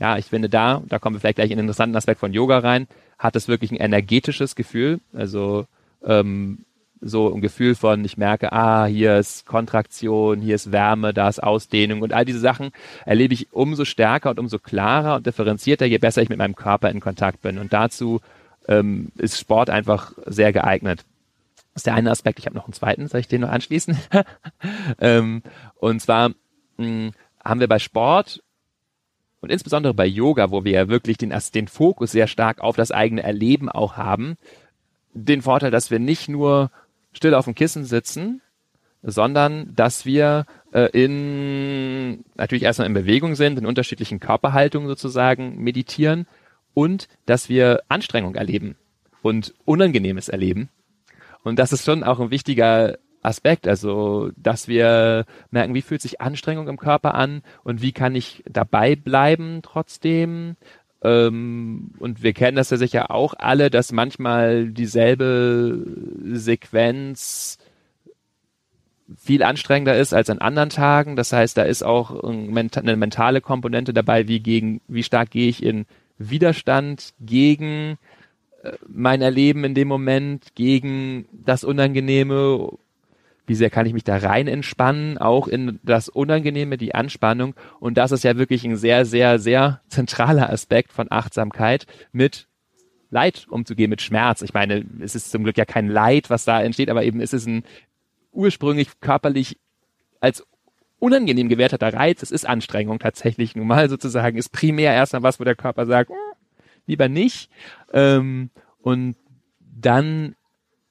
ja, 0.01 0.19
ich 0.19 0.27
finde 0.27 0.49
da, 0.49 0.83
da 0.89 0.99
kommen 0.99 1.17
wir 1.17 1.21
vielleicht 1.21 1.37
gleich 1.37 1.51
in 1.51 1.59
einen 1.59 1.69
interessanten 1.69 1.97
Aspekt 1.97 2.21
von 2.21 2.33
Yoga 2.33 2.59
rein, 2.59 2.87
hat 3.19 3.37
es 3.37 3.49
wirklich 3.49 3.71
ein 3.71 3.77
energetisches 3.77 4.55
Gefühl. 4.55 5.01
Also 5.13 5.67
ähm, 6.05 6.65
so 7.01 7.33
ein 7.33 7.41
Gefühl 7.41 7.75
von, 7.75 8.05
ich 8.05 8.17
merke, 8.17 8.53
ah, 8.53 8.87
hier 8.87 9.19
ist 9.19 9.47
Kontraktion, 9.47 10.41
hier 10.41 10.55
ist 10.55 10.73
Wärme, 10.73 11.15
da 11.15 11.29
ist 11.29 11.43
Ausdehnung 11.43 12.03
und 12.03 12.13
all 12.13 12.25
diese 12.25 12.41
Sachen 12.41 12.71
erlebe 13.05 13.35
ich 13.35 13.53
umso 13.53 13.85
stärker 13.85 14.31
und 14.31 14.41
umso 14.41 14.59
klarer 14.59 15.17
und 15.17 15.27
differenzierter, 15.27 15.87
je 15.87 15.99
besser 15.99 16.23
ich 16.23 16.29
mit 16.29 16.39
meinem 16.39 16.57
Körper 16.57 16.91
in 16.91 17.01
Kontakt 17.01 17.43
bin. 17.43 17.59
Und 17.59 17.73
dazu 17.73 18.21
ähm, 18.67 19.13
ist 19.17 19.39
Sport 19.39 19.71
einfach 19.71 20.13
sehr 20.27 20.53
geeignet. 20.53 21.05
Das 21.79 21.83
ist 21.83 21.87
der 21.87 21.95
eine 21.95 22.11
Aspekt. 22.11 22.41
Ich 22.41 22.47
habe 22.47 22.57
noch 22.57 22.65
einen 22.65 22.73
zweiten, 22.73 23.07
soll 23.07 23.21
ich 23.21 23.29
den 23.29 23.43
noch 23.43 23.51
anschließen? 23.51 23.97
ähm, 24.99 25.45
und 25.77 26.03
zwar 26.03 26.31
mh, 26.31 26.35
hm, 26.79 27.13
haben 27.45 27.61
wir 27.61 27.69
bei 27.69 27.79
Sport 27.79 28.43
und 29.41 29.53
insbesondere 29.53 29.95
bei 29.95 30.05
Yoga, 30.05 30.51
wo 30.51 30.65
wir 30.65 30.73
ja 30.73 30.89
wirklich 30.89 31.19
den, 31.19 31.33
den 31.55 31.69
Fokus 31.69 32.11
sehr 32.11 32.27
stark 32.27 32.61
auf 32.63 32.75
das 32.75 32.91
eigene 32.91 33.23
Erleben 33.23 33.69
auch 33.69 33.97
haben, 33.97 34.39
den 35.15 35.41
Vorteil, 35.41 35.71
dass 35.71 35.93
wir 35.93 36.01
nicht 36.01 36.29
nur 36.29 36.73
still 37.13 37.33
auf 37.33 37.45
dem 37.45 37.55
Kissen 37.55 37.85
sitzen, 37.85 38.41
sondern 39.05 39.73
dass 39.77 40.05
wir 40.05 40.47
äh, 40.73 40.91
in 40.91 42.25
natürlich 42.35 42.65
erstmal 42.65 42.89
in 42.89 42.95
Bewegung 42.95 43.37
sind, 43.37 43.57
in 43.57 43.67
unterschiedlichen 43.67 44.19
Körperhaltungen 44.19 44.89
sozusagen 44.89 45.63
meditieren 45.63 46.27
und 46.75 47.07
dass 47.25 47.49
wir 47.49 47.85
Anstrengung 47.87 48.35
erleben 48.35 48.75
und 49.23 49.55
Unangenehmes 49.65 50.29
erleben 50.29 50.71
und 51.45 51.59
das 51.59 51.73
ist 51.73 51.85
schon 51.85 52.05
auch 52.05 52.21
ein 52.21 52.31
wichtiger 52.31 52.99
Aspekt, 53.23 53.67
also 53.67 54.31
dass 54.37 54.69
wir 54.69 55.25
merken, 55.51 55.75
wie 55.75 55.83
fühlt 55.83 56.03
sich 56.03 56.21
Anstrengung 56.21 56.69
im 56.69 56.77
Körper 56.77 57.15
an 57.15 57.43
und 57.65 57.83
wie 57.83 57.93
kann 57.93 58.15
ich 58.15 58.43
dabei 58.49 58.97
bleiben 58.97 59.61
trotzdem. 59.63 60.57
Ähm, 61.03 61.93
und 61.99 62.23
wir 62.23 62.33
kennen 62.33 62.57
das 62.57 62.71
ja 62.71 62.77
sicher 62.77 63.11
auch 63.11 63.35
alle, 63.39 63.71
dass 63.71 63.93
manchmal 63.93 64.71
dieselbe 64.71 65.85
Sequenz 66.25 67.59
viel 69.17 69.43
anstrengender 69.43 69.97
ist 69.97 70.13
als 70.13 70.31
an 70.31 70.39
anderen 70.39 70.71
Tagen. 70.71 71.17
Das 71.17 71.33
heißt, 71.33 71.57
da 71.57 71.63
ist 71.63 71.83
auch 71.83 72.23
eine 72.23 72.97
mentale 72.97 73.41
Komponente 73.41 73.93
dabei, 73.93 74.29
wie 74.29 74.41
gegen, 74.41 74.81
wie 74.87 75.03
stark 75.03 75.31
gehe 75.31 75.49
ich 75.49 75.63
in 75.63 75.87
Widerstand 76.19 77.15
gegen 77.21 77.97
mein 78.87 79.23
Erleben 79.23 79.65
in 79.65 79.75
dem 79.75 79.89
Moment 79.89 80.55
gegen 80.55 81.27
das 81.33 81.65
Unangenehme? 81.65 82.73
Wie 83.47 83.55
sehr 83.55 83.71
kann 83.71 83.87
ich 83.87 83.95
mich 83.95 84.05
da 84.05 84.19
rein 84.19 84.47
entspannen, 84.47 85.17
auch 85.17 85.49
in 85.49 85.81
das 85.83 86.09
Unangenehme, 86.09 86.77
die 86.77 86.95
Anspannung? 86.95 87.55
Und 87.81 87.97
das 87.97 88.13
ist 88.13 88.25
ja 88.25 88.37
wirklich 88.37 88.65
ein 88.65 88.77
sehr, 88.77 89.07
sehr, 89.07 89.39
sehr 89.39 89.81
zentraler 89.89 90.51
Aspekt 90.51 90.93
von 90.93 91.07
Achtsamkeit 91.11 91.87
mit 92.13 92.47
Leid 93.11 93.47
umzugehen, 93.49 93.89
mit 93.89 94.03
Schmerz. 94.03 94.43
Ich 94.43 94.53
meine, 94.53 94.85
es 95.01 95.15
ist 95.15 95.31
zum 95.31 95.45
Glück 95.45 95.57
ja 95.57 95.65
kein 95.65 95.89
Leid, 95.89 96.29
was 96.29 96.45
da 96.45 96.61
entsteht, 96.61 96.91
aber 96.91 97.05
eben 97.05 97.21
ist 97.21 97.33
es 97.33 97.47
ein 97.47 97.65
ursprünglich 98.33 99.01
körperlich 99.01 99.57
als 100.21 100.47
unangenehm 100.99 101.49
gewerteter 101.49 101.95
Reiz. 101.95 102.23
Es 102.23 102.31
ist 102.31 102.47
Anstrengung 102.47 102.99
tatsächlich 102.99 103.57
nun 103.57 103.67
mal 103.67 103.89
sozusagen, 103.89 104.37
ist 104.37 104.53
primär 104.53 104.93
erstmal 104.93 105.23
was, 105.23 105.41
wo 105.41 105.45
der 105.45 105.57
Körper 105.57 105.87
sagt, 105.87 106.11
lieber 106.89 107.09
nicht. 107.09 107.49
Ähm, 107.93 108.51
und 108.83 109.15
dann 109.61 110.35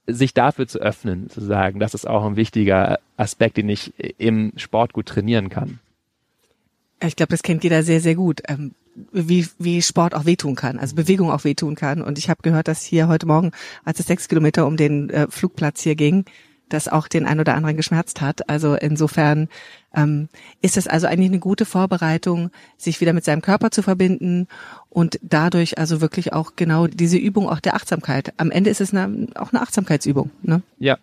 sich 0.05 0.33
dafür 0.33 0.67
zu 0.67 0.79
öffnen, 0.79 1.29
zu 1.29 1.41
sagen, 1.41 1.79
das 1.79 1.93
ist 1.93 2.07
auch 2.07 2.25
ein 2.25 2.37
wichtiger 2.37 2.99
Aspekt, 3.17 3.57
den 3.57 3.67
ich 3.67 3.93
im 4.17 4.53
Sport 4.55 4.93
gut 4.93 5.07
trainieren 5.07 5.49
kann. 5.49 5.79
Ich 7.03 7.17
glaube, 7.17 7.31
das 7.31 7.43
kennt 7.43 7.63
jeder 7.63 7.83
sehr, 7.83 7.99
sehr 7.99 8.15
gut, 8.15 8.41
ähm, 8.47 8.73
wie, 9.11 9.47
wie 9.59 9.81
Sport 9.81 10.15
auch 10.15 10.25
wehtun 10.25 10.55
kann, 10.55 10.79
also 10.79 10.95
Bewegung 10.95 11.29
auch 11.29 11.43
wehtun 11.43 11.75
kann. 11.75 12.01
Und 12.01 12.17
ich 12.17 12.29
habe 12.29 12.41
gehört, 12.41 12.67
dass 12.67 12.83
hier 12.83 13.07
heute 13.07 13.27
Morgen, 13.27 13.51
als 13.83 13.99
es 13.99 14.07
sechs 14.07 14.27
Kilometer 14.27 14.65
um 14.65 14.77
den 14.77 15.09
äh, 15.09 15.27
Flugplatz 15.29 15.81
hier 15.81 15.95
ging, 15.95 16.25
das 16.69 16.87
auch 16.87 17.07
den 17.07 17.25
ein 17.25 17.39
oder 17.39 17.55
anderen 17.55 17.77
geschmerzt 17.77 18.21
hat. 18.21 18.49
Also 18.49 18.75
insofern 18.75 19.49
ähm, 19.95 20.29
ist 20.61 20.77
es 20.77 20.87
also 20.87 21.07
eigentlich 21.07 21.29
eine 21.29 21.39
gute 21.39 21.65
Vorbereitung, 21.65 22.51
sich 22.77 23.01
wieder 23.01 23.13
mit 23.13 23.23
seinem 23.23 23.41
Körper 23.41 23.71
zu 23.71 23.81
verbinden 23.81 24.47
und 24.89 25.19
dadurch 25.21 25.77
also 25.77 26.01
wirklich 26.01 26.33
auch 26.33 26.53
genau 26.55 26.87
diese 26.87 27.17
Übung 27.17 27.49
auch 27.49 27.59
der 27.59 27.75
Achtsamkeit. 27.75 28.33
Am 28.37 28.51
Ende 28.51 28.69
ist 28.69 28.81
es 28.81 28.93
eine, 28.93 29.27
auch 29.35 29.53
eine 29.53 29.61
Achtsamkeitsübung. 29.61 30.31
Ne? 30.41 30.61
Ja, 30.77 30.97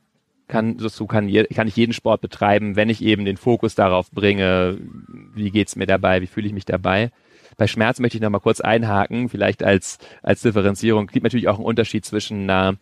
kann 0.49 0.78
so 0.78 1.06
kann, 1.06 1.33
kann 1.54 1.68
ich 1.68 1.76
jeden 1.76 1.92
Sport 1.92 2.21
betreiben, 2.21 2.76
wenn 2.76 2.90
ich 2.90 3.02
eben 3.02 3.25
den 3.25 3.37
Fokus 3.37 3.75
darauf 3.75 4.11
bringe, 4.11 4.78
wie 5.35 5.50
geht's 5.50 5.76
mir 5.76 5.87
dabei, 5.87 6.21
wie 6.21 6.26
fühle 6.26 6.47
ich 6.47 6.52
mich 6.52 6.66
dabei. 6.66 7.11
Bei 7.56 7.66
Schmerz 7.66 8.00
möchte 8.00 8.18
ich 8.18 8.23
noch 8.23 8.30
mal 8.30 8.40
kurz 8.40 8.61
einhaken, 8.61 9.28
vielleicht 9.28 9.62
als 9.62 9.99
als 10.23 10.42
Differenzierung. 10.42 11.06
Es 11.06 11.12
gibt 11.12 11.25
natürlich 11.25 11.49
auch 11.49 11.56
einen 11.56 11.64
Unterschied 11.64 12.04
zwischen 12.04 12.42
einer 12.42 12.76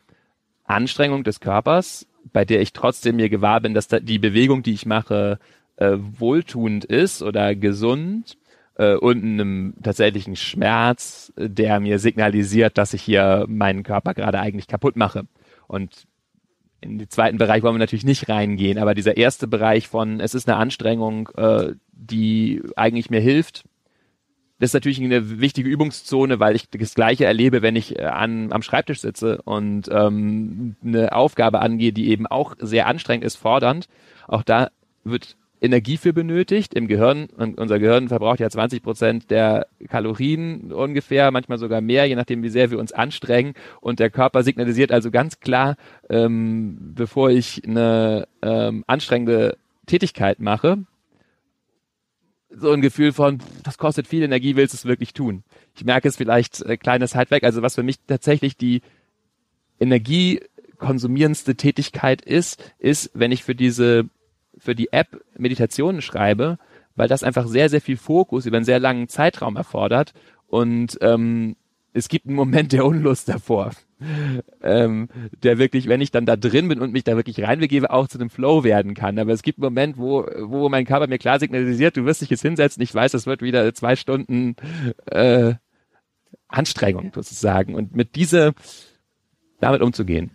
Anstrengung 0.65 1.25
des 1.25 1.41
Körpers, 1.41 2.07
bei 2.33 2.45
der 2.45 2.61
ich 2.61 2.73
trotzdem 2.73 3.17
mir 3.17 3.29
gewahr 3.29 3.61
bin, 3.61 3.75
dass 3.75 3.89
da 3.89 4.01
die 4.01 4.19
Bewegung, 4.19 4.63
die 4.63 4.73
ich 4.73 4.87
mache, 4.87 5.39
äh, 5.77 5.97
wohltuend 5.97 6.85
ist 6.85 7.23
oder 7.23 7.55
gesund 7.55 8.37
äh, 8.77 8.95
und 8.95 9.23
einem 9.23 9.75
tatsächlichen 9.83 10.37
Schmerz, 10.37 11.33
der 11.37 11.81
mir 11.81 11.99
signalisiert, 11.99 12.79
dass 12.79 12.95
ich 12.95 13.03
hier 13.03 13.47
meinen 13.49 13.83
Körper 13.83 14.15
gerade 14.15 14.41
eigentlich 14.41 14.67
kaputt 14.67 14.97
mache. 14.97 15.25
Und 15.67 16.07
in 16.81 16.99
den 16.99 17.09
zweiten 17.09 17.39
Bereich 17.39 17.63
wollen 17.63 17.77
wir 17.77 17.79
natürlich 17.79 18.05
nicht 18.05 18.29
reingehen, 18.29 18.79
aber 18.79 18.95
dieser 18.95 19.17
erste 19.17 19.47
Bereich 19.47 19.89
von, 19.89 20.21
es 20.21 20.35
ist 20.35 20.49
eine 20.49 20.59
Anstrengung, 20.59 21.29
äh, 21.37 21.73
die 21.93 22.61
eigentlich 22.77 23.09
mir 23.09 23.21
hilft, 23.21 23.65
das 24.63 24.69
ist 24.69 24.75
natürlich 24.75 25.01
eine 25.01 25.41
wichtige 25.41 25.69
Übungszone, 25.69 26.39
weil 26.39 26.55
ich 26.55 26.71
das 26.71 26.95
Gleiche 26.95 27.25
erlebe, 27.25 27.63
wenn 27.63 27.75
ich 27.75 27.99
äh, 27.99 28.05
an, 28.05 28.53
am 28.53 28.63
Schreibtisch 28.63 29.01
sitze 29.01 29.43
und 29.43 29.89
ähm, 29.91 30.77
eine 30.85 31.17
Aufgabe 31.17 31.59
angehe, 31.59 31.93
die 31.93 32.11
eben 32.11 32.29
auch 32.29 32.55
sehr 32.61 32.87
anstrengend 32.87 33.25
ist, 33.25 33.35
fordernd. 33.35 33.89
Auch 34.29 34.45
da 34.45 34.71
wird 35.03 35.37
Energie 35.61 35.97
für 35.97 36.13
benötigt 36.13 36.75
im 36.75 36.87
Gehirn. 36.87 37.27
Und 37.37 37.59
unser 37.59 37.81
Gehirn 37.81 38.07
verbraucht 38.07 38.39
ja 38.39 38.49
20 38.49 38.85
Prozent 38.85 39.33
der 39.33 39.67
Kalorien 39.89 40.73
ungefähr, 40.73 41.33
manchmal 41.33 41.59
sogar 41.59 41.81
mehr, 41.81 42.07
je 42.07 42.15
nachdem, 42.15 42.45
wie 42.45 42.49
sehr 42.49 42.71
wir 42.71 42.79
uns 42.79 42.93
anstrengen. 42.93 43.55
Und 43.81 43.99
der 43.99 44.11
Körper 44.11 44.45
signalisiert 44.45 44.93
also 44.93 45.11
ganz 45.11 45.41
klar, 45.41 45.75
ähm, 46.09 46.93
bevor 46.95 47.31
ich 47.31 47.63
eine 47.67 48.29
ähm, 48.43 48.85
anstrengende 48.87 49.57
Tätigkeit 49.87 50.39
mache, 50.39 50.85
so 52.55 52.73
ein 52.73 52.81
Gefühl 52.81 53.13
von, 53.13 53.39
das 53.63 53.79
kostet 53.79 54.07
viel 54.07 54.23
Energie, 54.23 54.57
willst 54.57 54.75
du 54.75 54.77
es 54.77 54.85
wirklich 54.85 55.15
tun? 55.15 55.43
Ich 55.75 55.85
merke 55.85 56.09
es 56.09 56.17
vielleicht 56.17 56.61
äh, 56.63 56.77
kleines 56.77 57.15
Haltwerk, 57.15 57.45
also 57.45 57.63
was 57.63 57.75
für 57.75 57.83
mich 57.83 57.97
tatsächlich 58.07 58.57
die 58.57 58.83
energiekonsumierendste 59.81 61.57
Tätigkeit 61.57 62.23
ist, 62.23 62.63
ist, 62.79 63.11
wenn 63.15 63.33
ich 63.33 63.43
für 63.43 63.55
diese, 63.55 64.05
für 64.59 64.75
die 64.75 64.93
App 64.93 65.25
Meditationen 65.37 66.03
schreibe, 66.03 66.59
weil 66.95 67.09
das 67.09 67.23
einfach 67.23 67.47
sehr, 67.47 67.69
sehr 67.69 67.81
viel 67.81 67.97
Fokus 67.97 68.47
über 68.47 68.57
einen 68.57 68.67
sehr 68.67 68.79
langen 68.79 69.09
Zeitraum 69.09 69.57
erfordert. 69.57 70.13
Und 70.47 70.99
ähm, 71.01 71.57
es 71.95 72.09
gibt 72.09 72.27
einen 72.27 72.37
Moment 72.37 72.73
der 72.73 72.85
Unlust 72.85 73.29
davor 73.29 73.73
ähm, 74.63 75.09
der 75.43 75.59
wirklich, 75.59 75.89
wenn 75.89 76.01
ich 76.01 76.11
dann 76.11 76.27
da 76.27 76.37
drin 76.37 76.69
bin 76.69 76.81
und 76.81 76.93
mich 76.93 77.05
da 77.05 77.17
wirklich 77.17 77.43
reinbegebe, 77.43 77.91
auch 77.91 78.09
zu 78.09 78.19
einem 78.19 78.31
Flow 78.31 78.65
werden 78.65 78.95
kann. 78.95 79.19
Aber 79.19 79.33
es 79.33 79.43
gibt 79.43 79.59
einen 79.59 79.65
Moment, 79.65 79.99
wo, 79.99 80.27
wo 80.41 80.69
mein 80.69 80.85
Körper 80.85 81.07
mir 81.07 81.19
klar 81.19 81.39
signalisiert, 81.39 81.97
du 81.97 82.05
wirst 82.05 82.23
dich 82.23 82.31
jetzt 82.31 82.43
hinsetzen, 82.43 82.83
ich 82.83 82.95
weiß, 82.95 83.15
es 83.15 83.27
wird 83.27 83.43
wieder 83.43 83.73
zwei 83.75 83.97
Stunden 83.97 84.57
äh, 85.07 85.55
Anstrengung 86.49 87.13
sozusagen. 87.15 87.75
Und 87.75 87.95
mit 87.97 88.15
diese, 88.15 88.55
damit 89.61 89.83
umzugehen. 89.83 90.31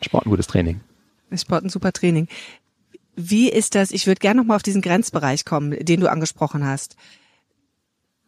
Sport 0.00 0.26
ein 0.26 0.30
gutes 0.30 0.46
Training. 0.46 0.80
Sport 1.34 1.64
ein 1.64 1.70
super 1.70 1.92
Training. 1.92 2.28
Wie 3.16 3.48
ist 3.48 3.74
das? 3.74 3.90
Ich 3.90 4.06
würde 4.06 4.18
gerne 4.18 4.40
noch 4.40 4.46
mal 4.46 4.56
auf 4.56 4.62
diesen 4.62 4.82
Grenzbereich 4.82 5.44
kommen, 5.44 5.72
den 5.84 6.00
du 6.00 6.10
angesprochen 6.10 6.64
hast. 6.66 6.96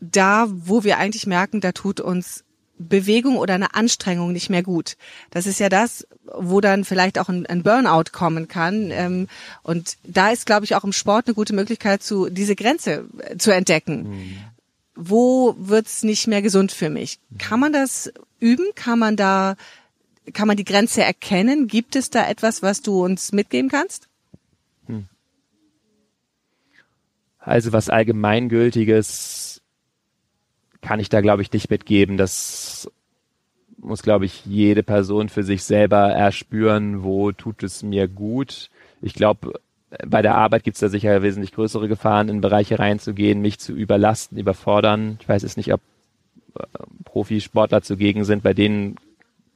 Da, 0.00 0.46
wo 0.48 0.84
wir 0.84 0.98
eigentlich 0.98 1.26
merken, 1.26 1.60
da 1.60 1.72
tut 1.72 2.00
uns 2.00 2.44
Bewegung 2.78 3.36
oder 3.36 3.54
eine 3.54 3.74
Anstrengung 3.74 4.32
nicht 4.32 4.50
mehr 4.50 4.62
gut. 4.62 4.96
Das 5.30 5.46
ist 5.46 5.60
ja 5.60 5.68
das, 5.68 6.06
wo 6.24 6.60
dann 6.60 6.84
vielleicht 6.84 7.18
auch 7.18 7.28
ein, 7.28 7.46
ein 7.46 7.62
Burnout 7.62 8.10
kommen 8.12 8.48
kann. 8.48 8.90
Ähm, 8.90 9.28
und 9.62 9.96
da 10.04 10.30
ist, 10.30 10.46
glaube 10.46 10.64
ich, 10.64 10.74
auch 10.74 10.84
im 10.84 10.92
Sport 10.92 11.26
eine 11.26 11.34
gute 11.34 11.54
Möglichkeit, 11.54 12.02
zu 12.02 12.28
diese 12.30 12.56
Grenze 12.56 13.04
äh, 13.18 13.36
zu 13.36 13.50
entdecken. 13.50 14.10
Mhm. 14.10 14.36
Wo 14.94 15.54
wird's 15.58 16.02
nicht 16.02 16.26
mehr 16.26 16.42
gesund 16.42 16.72
für 16.72 16.90
mich? 16.90 17.18
Kann 17.38 17.60
man 17.60 17.72
das 17.72 18.12
üben? 18.40 18.66
Kann 18.74 18.98
man 18.98 19.16
da, 19.16 19.56
kann 20.32 20.48
man 20.48 20.56
die 20.56 20.64
Grenze 20.64 21.02
erkennen? 21.02 21.68
Gibt 21.68 21.94
es 21.96 22.10
da 22.10 22.28
etwas, 22.28 22.62
was 22.62 22.82
du 22.82 23.04
uns 23.04 23.32
mitgeben 23.32 23.70
kannst? 23.70 24.08
Hm. 24.86 25.06
Also 27.38 27.72
was 27.72 27.88
allgemeingültiges 27.88 29.57
kann 30.80 31.00
ich 31.00 31.08
da, 31.08 31.20
glaube 31.20 31.42
ich, 31.42 31.52
nicht 31.52 31.70
mitgeben. 31.70 32.16
Das 32.16 32.90
muss, 33.78 34.02
glaube 34.02 34.24
ich, 34.24 34.44
jede 34.44 34.82
Person 34.82 35.28
für 35.28 35.42
sich 35.42 35.62
selber 35.64 36.08
erspüren, 36.08 37.02
wo 37.02 37.32
tut 37.32 37.62
es 37.62 37.82
mir 37.82 38.08
gut. 38.08 38.70
Ich 39.00 39.14
glaube, 39.14 39.60
bei 40.06 40.22
der 40.22 40.34
Arbeit 40.34 40.64
gibt 40.64 40.76
es 40.76 40.80
da 40.80 40.88
sicher 40.88 41.22
wesentlich 41.22 41.52
größere 41.52 41.88
Gefahren, 41.88 42.28
in 42.28 42.40
Bereiche 42.40 42.78
reinzugehen, 42.78 43.40
mich 43.40 43.58
zu 43.58 43.72
überlasten, 43.72 44.38
überfordern. 44.38 45.18
Ich 45.20 45.28
weiß 45.28 45.42
es 45.44 45.56
nicht, 45.56 45.72
ob 45.72 45.80
äh, 46.58 46.64
Profisportler 47.04 47.82
zugegen 47.82 48.24
sind, 48.24 48.42
bei 48.42 48.52
denen 48.52 48.96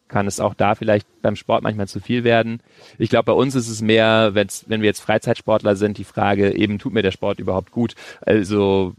kann 0.08 0.26
es 0.26 0.40
auch 0.40 0.54
da 0.54 0.74
vielleicht 0.74 1.06
beim 1.22 1.36
Sport 1.36 1.62
manchmal 1.62 1.88
zu 1.88 1.98
viel 1.98 2.22
werden. 2.22 2.60
Ich 2.98 3.08
glaube, 3.08 3.24
bei 3.24 3.32
uns 3.32 3.54
ist 3.54 3.68
es 3.68 3.80
mehr, 3.80 4.34
wenn 4.34 4.48
wir 4.82 4.86
jetzt 4.86 5.00
Freizeitsportler 5.00 5.74
sind, 5.74 5.96
die 5.96 6.04
Frage 6.04 6.54
eben, 6.54 6.78
tut 6.78 6.92
mir 6.92 7.02
der 7.02 7.12
Sport 7.12 7.38
überhaupt 7.38 7.72
gut? 7.72 7.94
Also 8.20 8.94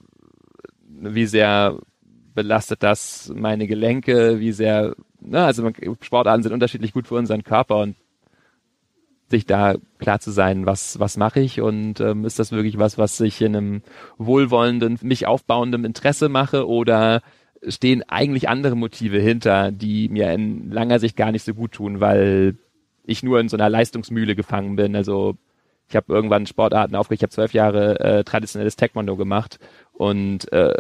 wie 0.89 1.27
sehr 1.27 1.77
belastet 2.33 2.83
das 2.83 3.31
meine 3.35 3.67
Gelenke, 3.67 4.39
wie 4.39 4.51
sehr, 4.51 4.95
ne, 5.19 5.43
also 5.43 5.69
Sportarten 6.01 6.43
sind 6.43 6.53
unterschiedlich 6.53 6.93
gut 6.93 7.07
für 7.07 7.15
unseren 7.15 7.43
Körper 7.43 7.77
und 7.77 7.95
sich 9.29 9.45
da 9.45 9.75
klar 9.97 10.19
zu 10.19 10.31
sein, 10.31 10.65
was, 10.65 10.99
was 10.99 11.17
mache 11.17 11.39
ich 11.39 11.61
und 11.61 11.99
ähm, 11.99 12.25
ist 12.25 12.39
das 12.39 12.51
wirklich 12.51 12.77
was, 12.77 12.97
was 12.97 13.19
ich 13.19 13.41
in 13.41 13.55
einem 13.55 13.81
wohlwollenden, 14.17 14.99
mich 15.01 15.25
aufbauenden 15.25 15.85
Interesse 15.85 16.29
mache 16.29 16.67
oder 16.67 17.21
stehen 17.67 18.03
eigentlich 18.07 18.49
andere 18.49 18.75
Motive 18.75 19.19
hinter, 19.19 19.71
die 19.71 20.09
mir 20.09 20.31
in 20.33 20.69
langer 20.71 20.99
Sicht 20.99 21.15
gar 21.15 21.31
nicht 21.31 21.43
so 21.43 21.53
gut 21.53 21.71
tun, 21.71 21.99
weil 21.99 22.57
ich 23.05 23.23
nur 23.23 23.39
in 23.39 23.49
so 23.49 23.57
einer 23.57 23.69
Leistungsmühle 23.69 24.35
gefangen 24.35 24.75
bin. 24.75 24.95
Also 24.95 25.35
ich 25.89 25.95
habe 25.95 26.13
irgendwann 26.13 26.45
Sportarten 26.45 26.95
aufgehört, 26.95 27.19
ich 27.19 27.23
habe 27.23 27.33
zwölf 27.33 27.53
Jahre 27.53 27.99
äh, 27.99 28.23
traditionelles 28.23 28.75
Taekwondo 28.75 29.15
gemacht 29.15 29.59
und 29.93 30.51
äh, 30.51 30.75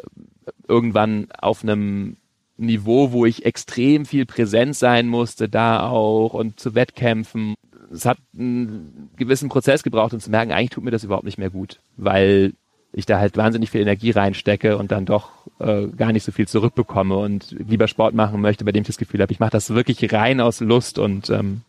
irgendwann 0.67 1.27
auf 1.37 1.63
einem 1.63 2.17
Niveau, 2.57 3.11
wo 3.11 3.25
ich 3.25 3.45
extrem 3.45 4.05
viel 4.05 4.25
präsent 4.25 4.75
sein 4.75 5.07
musste, 5.07 5.49
da 5.49 5.87
auch 5.89 6.33
und 6.33 6.59
zu 6.59 6.75
Wettkämpfen. 6.75 7.55
Es 7.91 8.05
hat 8.05 8.17
einen 8.37 9.09
gewissen 9.17 9.49
Prozess 9.49 9.83
gebraucht, 9.83 10.13
um 10.13 10.19
zu 10.19 10.29
merken, 10.29 10.51
eigentlich 10.51 10.71
tut 10.71 10.83
mir 10.83 10.91
das 10.91 11.03
überhaupt 11.03 11.25
nicht 11.25 11.37
mehr 11.37 11.49
gut, 11.49 11.79
weil 11.97 12.53
ich 12.91 13.05
da 13.07 13.19
halt 13.19 13.37
wahnsinnig 13.37 13.71
viel 13.71 13.81
Energie 13.81 14.11
reinstecke 14.11 14.77
und 14.77 14.91
dann 14.91 15.05
doch 15.05 15.31
äh, 15.59 15.87
gar 15.87 16.11
nicht 16.11 16.23
so 16.23 16.31
viel 16.31 16.47
zurückbekomme 16.47 17.17
und 17.17 17.51
lieber 17.51 17.87
Sport 17.87 18.13
machen 18.13 18.39
möchte, 18.39 18.65
bei 18.65 18.71
dem 18.71 18.81
ich 18.81 18.87
das 18.87 18.97
Gefühl 18.97 19.21
habe, 19.21 19.31
ich 19.31 19.39
mache 19.39 19.51
das 19.51 19.71
wirklich 19.71 20.13
rein 20.13 20.39
aus 20.39 20.59
Lust 20.59 20.99
und 20.99 21.29
ähm, 21.31 21.61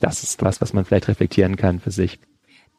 das 0.00 0.22
ist 0.22 0.42
was, 0.42 0.60
was 0.60 0.74
man 0.74 0.84
vielleicht 0.84 1.08
reflektieren 1.08 1.56
kann 1.56 1.80
für 1.80 1.90
sich. 1.90 2.18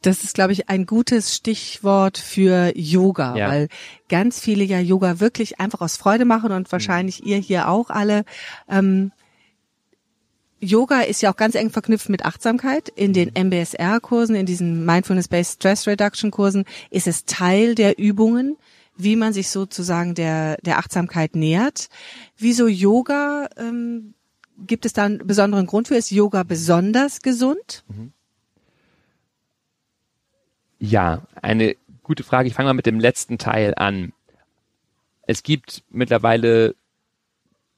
Das 0.03 0.25
ist, 0.25 0.35
glaube 0.35 0.51
ich, 0.51 0.69
ein 0.69 0.85
gutes 0.85 1.33
Stichwort 1.33 2.17
für 2.17 2.73
Yoga, 2.75 3.37
ja. 3.37 3.47
weil 3.47 3.69
ganz 4.09 4.39
viele 4.39 4.65
ja 4.65 4.79
Yoga 4.79 5.21
wirklich 5.21 5.61
einfach 5.61 5.79
aus 5.79 5.95
Freude 5.95 6.25
machen 6.25 6.51
und 6.51 6.71
wahrscheinlich 6.73 7.21
mhm. 7.21 7.27
ihr 7.27 7.37
hier 7.37 7.69
auch 7.69 7.89
alle. 7.89 8.25
Ähm, 8.69 9.13
Yoga 10.59 11.01
ist 11.01 11.21
ja 11.21 11.31
auch 11.31 11.37
ganz 11.37 11.55
eng 11.55 11.69
verknüpft 11.69 12.09
mit 12.09 12.25
Achtsamkeit. 12.25 12.89
In 12.89 13.13
den 13.13 13.31
MBSR-Kursen, 13.33 14.35
in 14.35 14.45
diesen 14.45 14.85
Mindfulness-Based 14.85 15.55
Stress 15.55 15.87
Reduction-Kursen 15.87 16.65
ist 16.89 17.07
es 17.07 17.23
Teil 17.23 17.73
der 17.73 17.97
Übungen, 17.97 18.57
wie 18.97 19.15
man 19.15 19.31
sich 19.31 19.49
sozusagen 19.49 20.15
der, 20.15 20.57
der 20.63 20.79
Achtsamkeit 20.79 21.35
nähert. 21.35 21.87
Wieso 22.37 22.67
Yoga? 22.67 23.47
Ähm, 23.57 24.15
gibt 24.57 24.85
es 24.85 24.91
da 24.91 25.05
einen 25.05 25.25
besonderen 25.25 25.65
Grund 25.65 25.87
für? 25.87 25.95
Ist 25.95 26.11
Yoga 26.11 26.43
besonders 26.43 27.21
gesund? 27.21 27.85
Mhm. 27.87 28.11
Ja, 30.85 31.21
eine 31.41 31.77
gute 32.03 32.25
Frage. 32.25 32.49
Ich 32.49 32.55
fange 32.55 32.67
mal 32.67 32.73
mit 32.73 32.85
dem 32.85 32.99
letzten 32.99 33.37
Teil 33.37 33.73
an. 33.73 34.11
Es 35.25 35.41
gibt 35.41 35.81
mittlerweile 35.89 36.75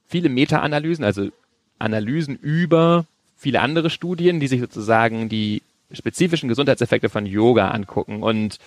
viele 0.08 0.28
Meta-Analysen, 0.28 1.04
also 1.04 1.30
Analysen 1.78 2.34
über 2.34 3.06
viele 3.36 3.60
andere 3.60 3.90
Studien, 3.90 4.40
die 4.40 4.48
sich 4.48 4.60
sozusagen 4.60 5.28
die 5.28 5.62
spezifischen 5.92 6.48
Gesundheitseffekte 6.48 7.08
von 7.08 7.26
Yoga 7.26 7.68
angucken 7.68 8.24
und 8.24 8.58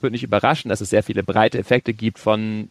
würde 0.00 0.12
nicht 0.12 0.22
überraschen, 0.22 0.68
dass 0.68 0.80
es 0.80 0.90
sehr 0.90 1.02
viele 1.02 1.24
breite 1.24 1.58
Effekte 1.58 1.92
gibt 1.92 2.20
von 2.20 2.70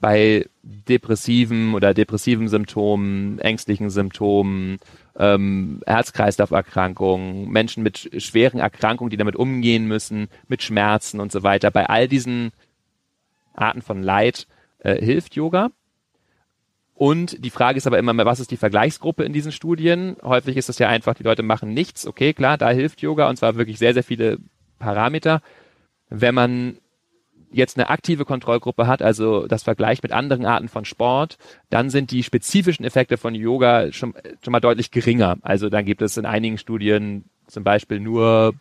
bei 0.00 0.46
depressiven 0.62 1.74
oder 1.74 1.92
depressiven 1.92 2.48
Symptomen, 2.48 3.38
ängstlichen 3.40 3.90
Symptomen, 3.90 4.78
ähm, 5.18 5.80
Herz-Kreislauf-Erkrankungen, 5.86 7.48
Menschen 7.48 7.82
mit 7.82 8.10
schweren 8.22 8.60
Erkrankungen, 8.60 9.10
die 9.10 9.16
damit 9.16 9.36
umgehen 9.36 9.86
müssen, 9.86 10.28
mit 10.48 10.62
Schmerzen 10.62 11.20
und 11.20 11.32
so 11.32 11.42
weiter. 11.42 11.70
Bei 11.70 11.86
all 11.88 12.08
diesen 12.08 12.52
Arten 13.54 13.82
von 13.82 14.02
Leid 14.02 14.46
äh, 14.78 15.02
hilft 15.02 15.34
Yoga. 15.34 15.70
Und 16.94 17.44
die 17.44 17.50
Frage 17.50 17.78
ist 17.78 17.86
aber 17.86 17.98
immer, 17.98 18.16
was 18.24 18.40
ist 18.40 18.50
die 18.50 18.56
Vergleichsgruppe 18.56 19.24
in 19.24 19.32
diesen 19.32 19.50
Studien? 19.50 20.16
Häufig 20.22 20.56
ist 20.56 20.68
es 20.68 20.78
ja 20.78 20.88
einfach, 20.88 21.14
die 21.14 21.24
Leute 21.24 21.42
machen 21.42 21.74
nichts. 21.74 22.06
Okay, 22.06 22.32
klar, 22.32 22.58
da 22.58 22.70
hilft 22.70 23.02
Yoga 23.02 23.28
und 23.28 23.36
zwar 23.36 23.56
wirklich 23.56 23.78
sehr, 23.78 23.94
sehr 23.94 24.04
viele 24.04 24.38
Parameter. 24.78 25.42
Wenn 26.10 26.34
man 26.34 26.78
jetzt 27.52 27.76
eine 27.76 27.90
aktive 27.90 28.24
Kontrollgruppe 28.24 28.86
hat, 28.86 29.02
also 29.02 29.46
das 29.46 29.62
Vergleich 29.62 30.02
mit 30.02 30.12
anderen 30.12 30.46
Arten 30.46 30.68
von 30.68 30.84
Sport, 30.84 31.38
dann 31.70 31.90
sind 31.90 32.10
die 32.10 32.22
spezifischen 32.22 32.84
Effekte 32.84 33.16
von 33.16 33.34
Yoga 33.34 33.92
schon, 33.92 34.14
schon 34.42 34.52
mal 34.52 34.60
deutlich 34.60 34.90
geringer. 34.90 35.36
Also 35.42 35.68
dann 35.68 35.84
gibt 35.84 36.02
es 36.02 36.16
in 36.16 36.26
einigen 36.26 36.58
Studien 36.58 37.24
zum 37.46 37.64
Beispiel 37.64 38.00
nur 38.00 38.54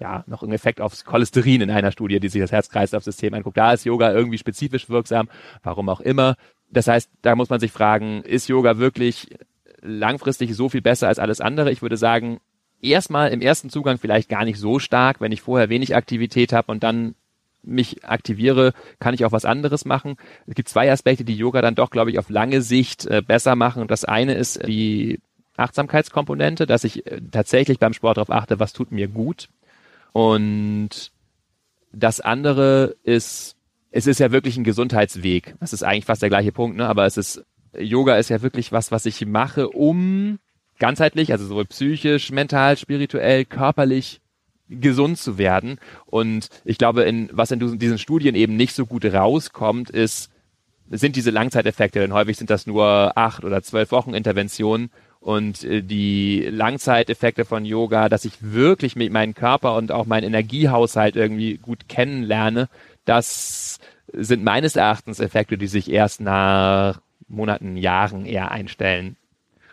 ja, 0.00 0.24
noch 0.26 0.42
einen 0.42 0.52
Effekt 0.52 0.80
aufs 0.80 1.04
Cholesterin 1.04 1.60
in 1.60 1.70
einer 1.70 1.92
Studie, 1.92 2.20
die 2.20 2.28
sich 2.28 2.40
das 2.40 2.52
Herz-Kreislauf-System 2.52 3.34
anguckt. 3.34 3.58
Da 3.58 3.72
ist 3.72 3.84
Yoga 3.84 4.12
irgendwie 4.12 4.38
spezifisch 4.38 4.88
wirksam, 4.88 5.28
warum 5.62 5.88
auch 5.88 6.00
immer. 6.00 6.36
Das 6.70 6.88
heißt, 6.88 7.10
da 7.22 7.36
muss 7.36 7.50
man 7.50 7.60
sich 7.60 7.72
fragen, 7.72 8.22
ist 8.22 8.48
Yoga 8.48 8.78
wirklich 8.78 9.28
langfristig 9.82 10.54
so 10.54 10.68
viel 10.68 10.80
besser 10.80 11.08
als 11.08 11.18
alles 11.18 11.40
andere? 11.40 11.70
Ich 11.70 11.82
würde 11.82 11.96
sagen, 11.96 12.40
erstmal 12.80 13.30
im 13.30 13.40
ersten 13.40 13.70
Zugang 13.70 13.98
vielleicht 13.98 14.28
gar 14.28 14.44
nicht 14.44 14.58
so 14.58 14.78
stark, 14.78 15.20
wenn 15.20 15.32
ich 15.32 15.42
vorher 15.42 15.68
wenig 15.68 15.94
Aktivität 15.94 16.52
habe 16.52 16.72
und 16.72 16.82
dann 16.82 17.14
mich 17.62 18.04
aktiviere, 18.04 18.72
kann 18.98 19.14
ich 19.14 19.24
auch 19.24 19.32
was 19.32 19.44
anderes 19.44 19.84
machen. 19.84 20.16
Es 20.46 20.54
gibt 20.54 20.68
zwei 20.68 20.90
Aspekte, 20.90 21.24
die 21.24 21.36
Yoga 21.36 21.62
dann 21.62 21.74
doch, 21.74 21.90
glaube 21.90 22.10
ich, 22.10 22.18
auf 22.18 22.30
lange 22.30 22.62
Sicht 22.62 23.06
äh, 23.06 23.22
besser 23.26 23.56
machen. 23.56 23.82
Und 23.82 23.90
das 23.90 24.04
eine 24.04 24.34
ist 24.34 24.66
die 24.66 25.20
Achtsamkeitskomponente, 25.56 26.66
dass 26.66 26.84
ich 26.84 27.06
äh, 27.06 27.20
tatsächlich 27.30 27.78
beim 27.78 27.92
Sport 27.92 28.16
darauf 28.16 28.30
achte, 28.30 28.58
was 28.60 28.72
tut 28.72 28.92
mir 28.92 29.08
gut. 29.08 29.48
Und 30.12 31.12
das 31.92 32.20
andere 32.20 32.96
ist, 33.02 33.56
es 33.90 34.06
ist 34.06 34.20
ja 34.20 34.32
wirklich 34.32 34.56
ein 34.56 34.64
Gesundheitsweg. 34.64 35.54
Das 35.60 35.72
ist 35.72 35.82
eigentlich 35.82 36.04
fast 36.04 36.22
der 36.22 36.28
gleiche 36.28 36.52
Punkt, 36.52 36.76
ne? 36.76 36.86
aber 36.88 37.06
es 37.06 37.16
ist, 37.16 37.44
Yoga 37.78 38.16
ist 38.16 38.30
ja 38.30 38.42
wirklich 38.42 38.72
was, 38.72 38.90
was 38.90 39.06
ich 39.06 39.24
mache, 39.26 39.68
um 39.68 40.38
ganzheitlich, 40.78 41.32
also 41.32 41.46
sowohl 41.46 41.66
psychisch, 41.66 42.30
mental, 42.30 42.76
spirituell, 42.76 43.44
körperlich 43.44 44.20
gesund 44.70 45.18
zu 45.18 45.38
werden. 45.38 45.78
Und 46.06 46.48
ich 46.64 46.78
glaube, 46.78 47.02
in, 47.02 47.28
was 47.32 47.50
in 47.50 47.78
diesen 47.78 47.98
Studien 47.98 48.34
eben 48.34 48.56
nicht 48.56 48.74
so 48.74 48.86
gut 48.86 49.04
rauskommt, 49.04 49.90
ist, 49.90 50.30
sind 50.90 51.16
diese 51.16 51.30
Langzeiteffekte, 51.30 52.00
denn 52.00 52.12
häufig 52.12 52.36
sind 52.36 52.50
das 52.50 52.66
nur 52.66 53.16
acht 53.16 53.44
oder 53.44 53.62
zwölf 53.62 53.92
Wochen 53.92 54.14
Interventionen 54.14 54.90
und 55.20 55.62
äh, 55.64 55.82
die 55.82 56.48
Langzeiteffekte 56.50 57.44
von 57.44 57.64
Yoga, 57.64 58.08
dass 58.08 58.24
ich 58.24 58.34
wirklich 58.40 58.96
mit 58.96 59.12
meinem 59.12 59.34
Körper 59.34 59.76
und 59.76 59.92
auch 59.92 60.06
meinen 60.06 60.24
Energiehaushalt 60.24 61.14
irgendwie 61.14 61.58
gut 61.58 61.88
kennenlerne, 61.88 62.68
das 63.04 63.78
sind 64.12 64.42
meines 64.42 64.76
Erachtens 64.76 65.20
Effekte, 65.20 65.56
die 65.56 65.68
sich 65.68 65.90
erst 65.90 66.20
nach 66.20 67.00
Monaten, 67.28 67.76
Jahren 67.76 68.26
eher 68.26 68.50
einstellen. 68.50 69.16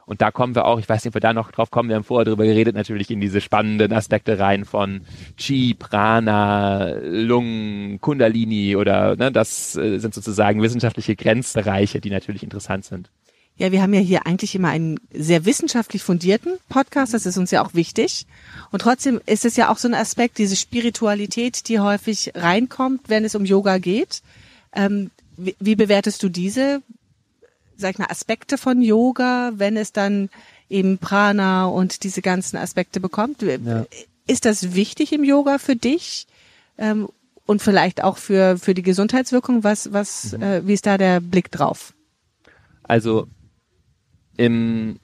Und 0.07 0.21
da 0.21 0.31
kommen 0.31 0.55
wir 0.55 0.65
auch, 0.65 0.79
ich 0.79 0.87
weiß 0.87 1.03
nicht, 1.03 1.11
ob 1.11 1.15
wir 1.15 1.21
da 1.21 1.33
noch 1.33 1.51
drauf 1.51 1.69
kommen, 1.69 1.89
wir 1.89 1.97
haben 1.97 2.05
vorher 2.05 2.23
darüber 2.23 2.45
geredet, 2.45 2.75
natürlich 2.75 3.11
in 3.11 3.19
diese 3.19 3.41
spannenden 3.41 3.91
Aspekte 3.91 4.39
rein 4.39 4.63
von 4.63 5.01
Chi, 5.35 5.73
Prana, 5.73 6.93
Lungen, 7.03 7.99
Kundalini 7.99 8.77
oder 8.77 9.17
ne, 9.17 9.33
das 9.33 9.75
äh, 9.75 9.99
sind 9.99 10.13
sozusagen 10.13 10.61
wissenschaftliche 10.61 11.17
Grenzbereiche, 11.17 11.99
die 11.99 12.09
natürlich 12.09 12.43
interessant 12.43 12.85
sind. 12.85 13.11
Ja, 13.57 13.73
wir 13.73 13.81
haben 13.81 13.93
ja 13.93 13.99
hier 13.99 14.25
eigentlich 14.25 14.55
immer 14.55 14.69
einen 14.69 14.97
sehr 15.11 15.43
wissenschaftlich 15.43 16.03
fundierten 16.03 16.53
Podcast, 16.69 17.13
das 17.13 17.25
ist 17.25 17.37
uns 17.37 17.51
ja 17.51 17.65
auch 17.65 17.73
wichtig. 17.73 18.27
Und 18.71 18.83
trotzdem 18.83 19.19
ist 19.25 19.43
es 19.43 19.57
ja 19.57 19.69
auch 19.69 19.77
so 19.77 19.89
ein 19.89 19.93
Aspekt, 19.93 20.37
diese 20.37 20.55
Spiritualität, 20.55 21.67
die 21.67 21.81
häufig 21.81 22.31
reinkommt, 22.33 23.09
wenn 23.09 23.25
es 23.25 23.35
um 23.35 23.43
Yoga 23.43 23.77
geht. 23.79 24.21
Ähm, 24.73 25.11
wie, 25.35 25.55
wie 25.59 25.75
bewertest 25.75 26.23
du 26.23 26.29
diese? 26.29 26.81
Sag 27.77 27.91
ich 27.91 27.99
mal, 27.99 28.07
Aspekte 28.09 28.57
von 28.57 28.81
Yoga, 28.81 29.51
wenn 29.55 29.77
es 29.77 29.93
dann 29.93 30.29
eben 30.69 30.97
Prana 30.97 31.65
und 31.65 32.03
diese 32.03 32.21
ganzen 32.21 32.57
Aspekte 32.57 32.99
bekommt. 32.99 33.41
Ja. 33.41 33.85
Ist 34.27 34.45
das 34.45 34.73
wichtig 34.73 35.13
im 35.13 35.23
Yoga 35.23 35.57
für 35.57 35.75
dich? 35.75 36.27
Ähm, 36.77 37.07
und 37.45 37.61
vielleicht 37.61 38.03
auch 38.03 38.17
für, 38.17 38.57
für 38.57 38.73
die 38.73 38.83
Gesundheitswirkung? 38.83 39.63
Was, 39.63 39.93
was, 39.93 40.33
mhm. 40.33 40.43
äh, 40.43 40.67
wie 40.67 40.73
ist 40.73 40.85
da 40.85 40.97
der 40.97 41.21
Blick 41.21 41.49
drauf? 41.49 41.93
Also, 42.83 43.27
im 44.35 44.99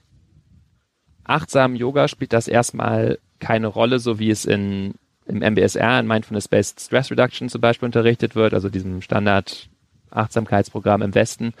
achtsamen 1.24 1.76
Yoga 1.76 2.06
spielt 2.06 2.32
das 2.32 2.46
erstmal 2.46 3.18
keine 3.40 3.66
Rolle, 3.66 3.98
so 3.98 4.18
wie 4.18 4.30
es 4.30 4.44
in, 4.44 4.94
im 5.26 5.38
MBSR, 5.38 6.00
in 6.00 6.06
Mindfulness-Based 6.06 6.80
Stress 6.80 7.10
Reduction 7.10 7.48
zum 7.48 7.60
Beispiel 7.60 7.86
unterrichtet 7.86 8.36
wird, 8.36 8.52
also 8.54 8.68
diesem 8.68 9.00
Standard 9.00 9.68
Achtsamkeitsprogramm 10.10 11.02
im 11.02 11.14
Westen, 11.14 11.54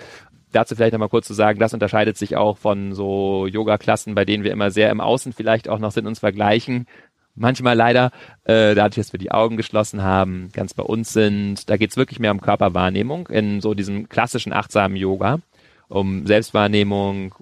dazu 0.54 0.74
vielleicht 0.76 0.92
nochmal 0.92 1.08
kurz 1.08 1.26
zu 1.26 1.34
sagen, 1.34 1.58
das 1.58 1.74
unterscheidet 1.74 2.16
sich 2.16 2.36
auch 2.36 2.58
von 2.58 2.94
so 2.94 3.46
Yoga-Klassen, 3.46 4.14
bei 4.14 4.24
denen 4.24 4.44
wir 4.44 4.52
immer 4.52 4.70
sehr 4.70 4.90
im 4.90 5.00
Außen 5.00 5.32
vielleicht 5.32 5.68
auch 5.68 5.78
noch 5.78 5.92
sind, 5.92 6.06
uns 6.06 6.20
vergleichen. 6.20 6.86
Manchmal 7.34 7.76
leider, 7.76 8.12
äh, 8.44 8.74
dadurch, 8.74 8.94
dass 8.94 9.12
wir 9.12 9.18
die 9.18 9.32
Augen 9.32 9.56
geschlossen 9.56 10.02
haben, 10.02 10.50
ganz 10.52 10.72
bei 10.72 10.84
uns 10.84 11.12
sind. 11.12 11.68
Da 11.68 11.76
geht's 11.76 11.96
wirklich 11.96 12.20
mehr 12.20 12.30
um 12.30 12.40
Körperwahrnehmung 12.40 13.26
in 13.28 13.60
so 13.60 13.74
diesem 13.74 14.08
klassischen 14.08 14.52
achtsamen 14.52 14.96
Yoga, 14.96 15.40
um 15.88 16.26
Selbstwahrnehmung, 16.26 17.34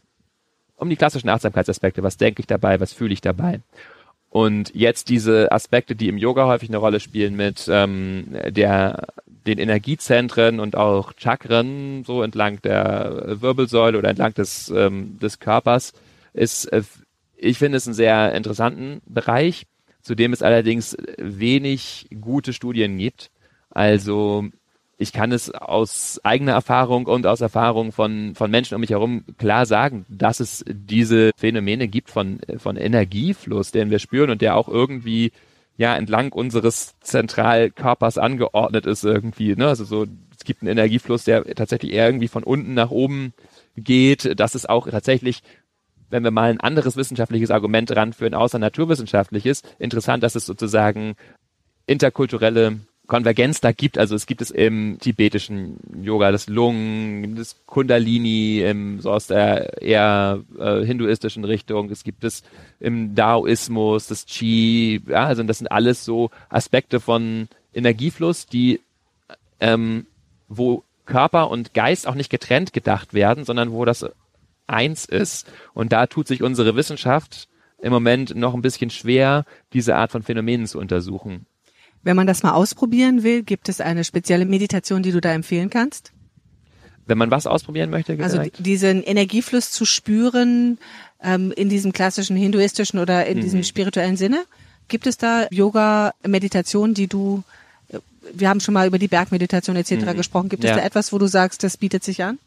um 0.76 0.88
die 0.88 0.96
klassischen 0.96 1.28
Achtsamkeitsaspekte. 1.28 2.02
Was 2.02 2.16
denke 2.16 2.40
ich 2.40 2.46
dabei, 2.46 2.80
was 2.80 2.94
fühle 2.94 3.12
ich 3.12 3.20
dabei? 3.20 3.60
Und 4.30 4.74
jetzt 4.74 5.10
diese 5.10 5.52
Aspekte, 5.52 5.94
die 5.94 6.08
im 6.08 6.16
Yoga 6.16 6.46
häufig 6.46 6.70
eine 6.70 6.78
Rolle 6.78 7.00
spielen 7.00 7.36
mit 7.36 7.68
ähm, 7.70 8.28
der 8.48 9.08
den 9.46 9.58
Energiezentren 9.58 10.60
und 10.60 10.76
auch 10.76 11.12
Chakren 11.16 12.04
so 12.04 12.22
entlang 12.22 12.60
der 12.62 13.40
Wirbelsäule 13.40 13.98
oder 13.98 14.10
entlang 14.10 14.34
des, 14.34 14.70
ähm, 14.70 15.18
des 15.20 15.38
Körpers 15.38 15.92
ist, 16.32 16.66
äh, 16.66 16.82
ich 17.36 17.58
finde 17.58 17.76
es 17.76 17.86
einen 17.86 17.94
sehr 17.94 18.34
interessanten 18.34 19.02
Bereich, 19.06 19.66
zu 20.00 20.14
dem 20.14 20.32
es 20.32 20.42
allerdings 20.42 20.96
wenig 21.18 22.08
gute 22.20 22.52
Studien 22.52 22.98
gibt. 22.98 23.30
Also 23.70 24.48
ich 24.98 25.12
kann 25.12 25.32
es 25.32 25.50
aus 25.50 26.20
eigener 26.22 26.52
Erfahrung 26.52 27.06
und 27.06 27.26
aus 27.26 27.40
Erfahrung 27.40 27.90
von, 27.90 28.34
von 28.36 28.50
Menschen 28.50 28.76
um 28.76 28.80
mich 28.80 28.90
herum 28.90 29.24
klar 29.38 29.66
sagen, 29.66 30.06
dass 30.08 30.38
es 30.38 30.64
diese 30.68 31.32
Phänomene 31.36 31.88
gibt 31.88 32.10
von, 32.10 32.40
von 32.58 32.76
Energiefluss, 32.76 33.72
den 33.72 33.90
wir 33.90 33.98
spüren 33.98 34.30
und 34.30 34.42
der 34.42 34.56
auch 34.56 34.68
irgendwie 34.68 35.32
ja 35.76 35.96
entlang 35.96 36.32
unseres 36.32 36.98
Zentralkörpers 37.00 38.18
angeordnet 38.18 38.86
ist 38.86 39.04
irgendwie. 39.04 39.54
Ne? 39.56 39.68
Also 39.68 39.84
so, 39.84 40.06
es 40.36 40.44
gibt 40.44 40.62
einen 40.62 40.70
Energiefluss, 40.70 41.24
der 41.24 41.44
tatsächlich 41.54 41.92
eher 41.92 42.06
irgendwie 42.06 42.28
von 42.28 42.44
unten 42.44 42.74
nach 42.74 42.90
oben 42.90 43.32
geht. 43.76 44.38
Das 44.38 44.54
ist 44.54 44.68
auch 44.68 44.88
tatsächlich, 44.88 45.42
wenn 46.10 46.24
wir 46.24 46.30
mal 46.30 46.50
ein 46.50 46.60
anderes 46.60 46.96
wissenschaftliches 46.96 47.50
Argument 47.50 47.94
ranführen, 47.94 48.34
außer 48.34 48.58
naturwissenschaftliches, 48.58 49.62
interessant, 49.78 50.22
dass 50.22 50.34
es 50.34 50.46
sozusagen 50.46 51.14
interkulturelle 51.86 52.80
Konvergenz 53.06 53.60
da 53.60 53.72
gibt. 53.72 53.98
Also 53.98 54.14
es 54.14 54.26
gibt 54.26 54.40
es 54.40 54.50
im 54.50 54.98
tibetischen 55.00 55.78
Yoga, 56.02 56.30
das 56.30 56.48
Lung, 56.48 57.34
das 57.34 57.56
Kundalini, 57.66 58.60
im, 58.60 59.00
so 59.00 59.10
aus 59.10 59.26
der 59.26 59.82
eher 59.82 60.40
äh, 60.58 60.84
hinduistischen 60.84 61.44
Richtung. 61.44 61.90
Es 61.90 62.04
gibt 62.04 62.24
es 62.24 62.42
im 62.80 63.14
Daoismus, 63.14 64.06
das 64.06 64.26
Qi. 64.26 65.02
Ja, 65.08 65.26
also 65.26 65.42
das 65.42 65.58
sind 65.58 65.68
alles 65.68 66.04
so 66.04 66.30
Aspekte 66.48 67.00
von 67.00 67.48
Energiefluss, 67.74 68.46
die 68.46 68.80
ähm, 69.60 70.06
wo 70.48 70.84
Körper 71.04 71.50
und 71.50 71.74
Geist 71.74 72.06
auch 72.06 72.14
nicht 72.14 72.30
getrennt 72.30 72.72
gedacht 72.72 73.14
werden, 73.14 73.44
sondern 73.44 73.72
wo 73.72 73.84
das 73.84 74.06
eins 74.66 75.04
ist. 75.04 75.50
Und 75.74 75.92
da 75.92 76.06
tut 76.06 76.28
sich 76.28 76.42
unsere 76.42 76.76
Wissenschaft 76.76 77.48
im 77.78 77.92
Moment 77.92 78.34
noch 78.36 78.54
ein 78.54 78.62
bisschen 78.62 78.90
schwer, 78.90 79.44
diese 79.72 79.96
Art 79.96 80.12
von 80.12 80.22
Phänomenen 80.22 80.66
zu 80.66 80.78
untersuchen. 80.78 81.46
Wenn 82.02 82.16
man 82.16 82.26
das 82.26 82.42
mal 82.42 82.52
ausprobieren 82.52 83.22
will, 83.22 83.42
gibt 83.42 83.68
es 83.68 83.80
eine 83.80 84.04
spezielle 84.04 84.44
Meditation, 84.44 85.02
die 85.02 85.12
du 85.12 85.20
da 85.20 85.32
empfehlen 85.32 85.70
kannst? 85.70 86.12
Wenn 87.06 87.18
man 87.18 87.30
was 87.30 87.46
ausprobieren 87.46 87.90
möchte? 87.90 88.12
Also 88.12 88.22
gesagt? 88.22 88.52
Also 88.54 88.62
diesen 88.62 89.02
Energiefluss 89.02 89.70
zu 89.70 89.84
spüren 89.84 90.78
ähm, 91.22 91.52
in 91.52 91.68
diesem 91.68 91.92
klassischen 91.92 92.36
hinduistischen 92.36 92.98
oder 92.98 93.26
in 93.26 93.38
mhm. 93.38 93.42
diesem 93.42 93.62
spirituellen 93.64 94.16
Sinne. 94.16 94.44
Gibt 94.88 95.06
es 95.06 95.16
da 95.16 95.46
Yoga-Meditationen, 95.50 96.94
die 96.94 97.06
du, 97.06 97.42
äh, 97.88 97.98
wir 98.34 98.48
haben 98.48 98.60
schon 98.60 98.74
mal 98.74 98.86
über 98.86 98.98
die 98.98 99.08
Bergmeditation 99.08 99.76
etc. 99.76 99.92
Mhm. 99.92 100.16
gesprochen, 100.16 100.48
gibt 100.48 100.64
es 100.64 100.70
ja. 100.70 100.76
da 100.76 100.84
etwas, 100.84 101.12
wo 101.12 101.18
du 101.18 101.26
sagst, 101.26 101.62
das 101.62 101.76
bietet 101.76 102.04
sich 102.04 102.22
an? 102.22 102.38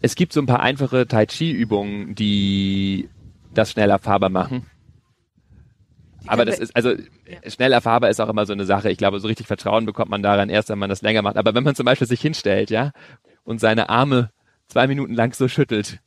Es 0.00 0.16
gibt 0.16 0.32
so 0.32 0.40
ein 0.40 0.46
paar 0.46 0.60
einfache 0.60 1.06
Tai 1.06 1.26
Chi-Übungen, 1.26 2.14
die 2.14 3.08
das 3.54 3.70
schneller 3.70 3.98
fahrbar 3.98 4.28
machen. 4.28 4.66
Aber 6.26 6.44
das 6.44 6.58
ist, 6.58 6.74
also 6.74 6.90
ja. 6.90 7.50
schnell 7.50 7.72
erfahrbar 7.72 8.10
ist 8.10 8.20
auch 8.20 8.28
immer 8.28 8.46
so 8.46 8.52
eine 8.52 8.64
Sache. 8.64 8.90
Ich 8.90 8.98
glaube, 8.98 9.20
so 9.20 9.28
richtig 9.28 9.46
Vertrauen 9.46 9.86
bekommt 9.86 10.10
man 10.10 10.22
daran 10.22 10.48
erst, 10.48 10.68
wenn 10.68 10.78
man 10.78 10.88
das 10.88 11.02
länger 11.02 11.22
macht. 11.22 11.36
Aber 11.36 11.54
wenn 11.54 11.64
man 11.64 11.74
zum 11.74 11.86
Beispiel 11.86 12.06
sich 12.06 12.20
hinstellt, 12.20 12.70
ja, 12.70 12.92
und 13.44 13.60
seine 13.60 13.88
Arme 13.88 14.30
zwei 14.66 14.86
Minuten 14.86 15.14
lang 15.14 15.34
so 15.34 15.48
schüttelt, 15.48 16.00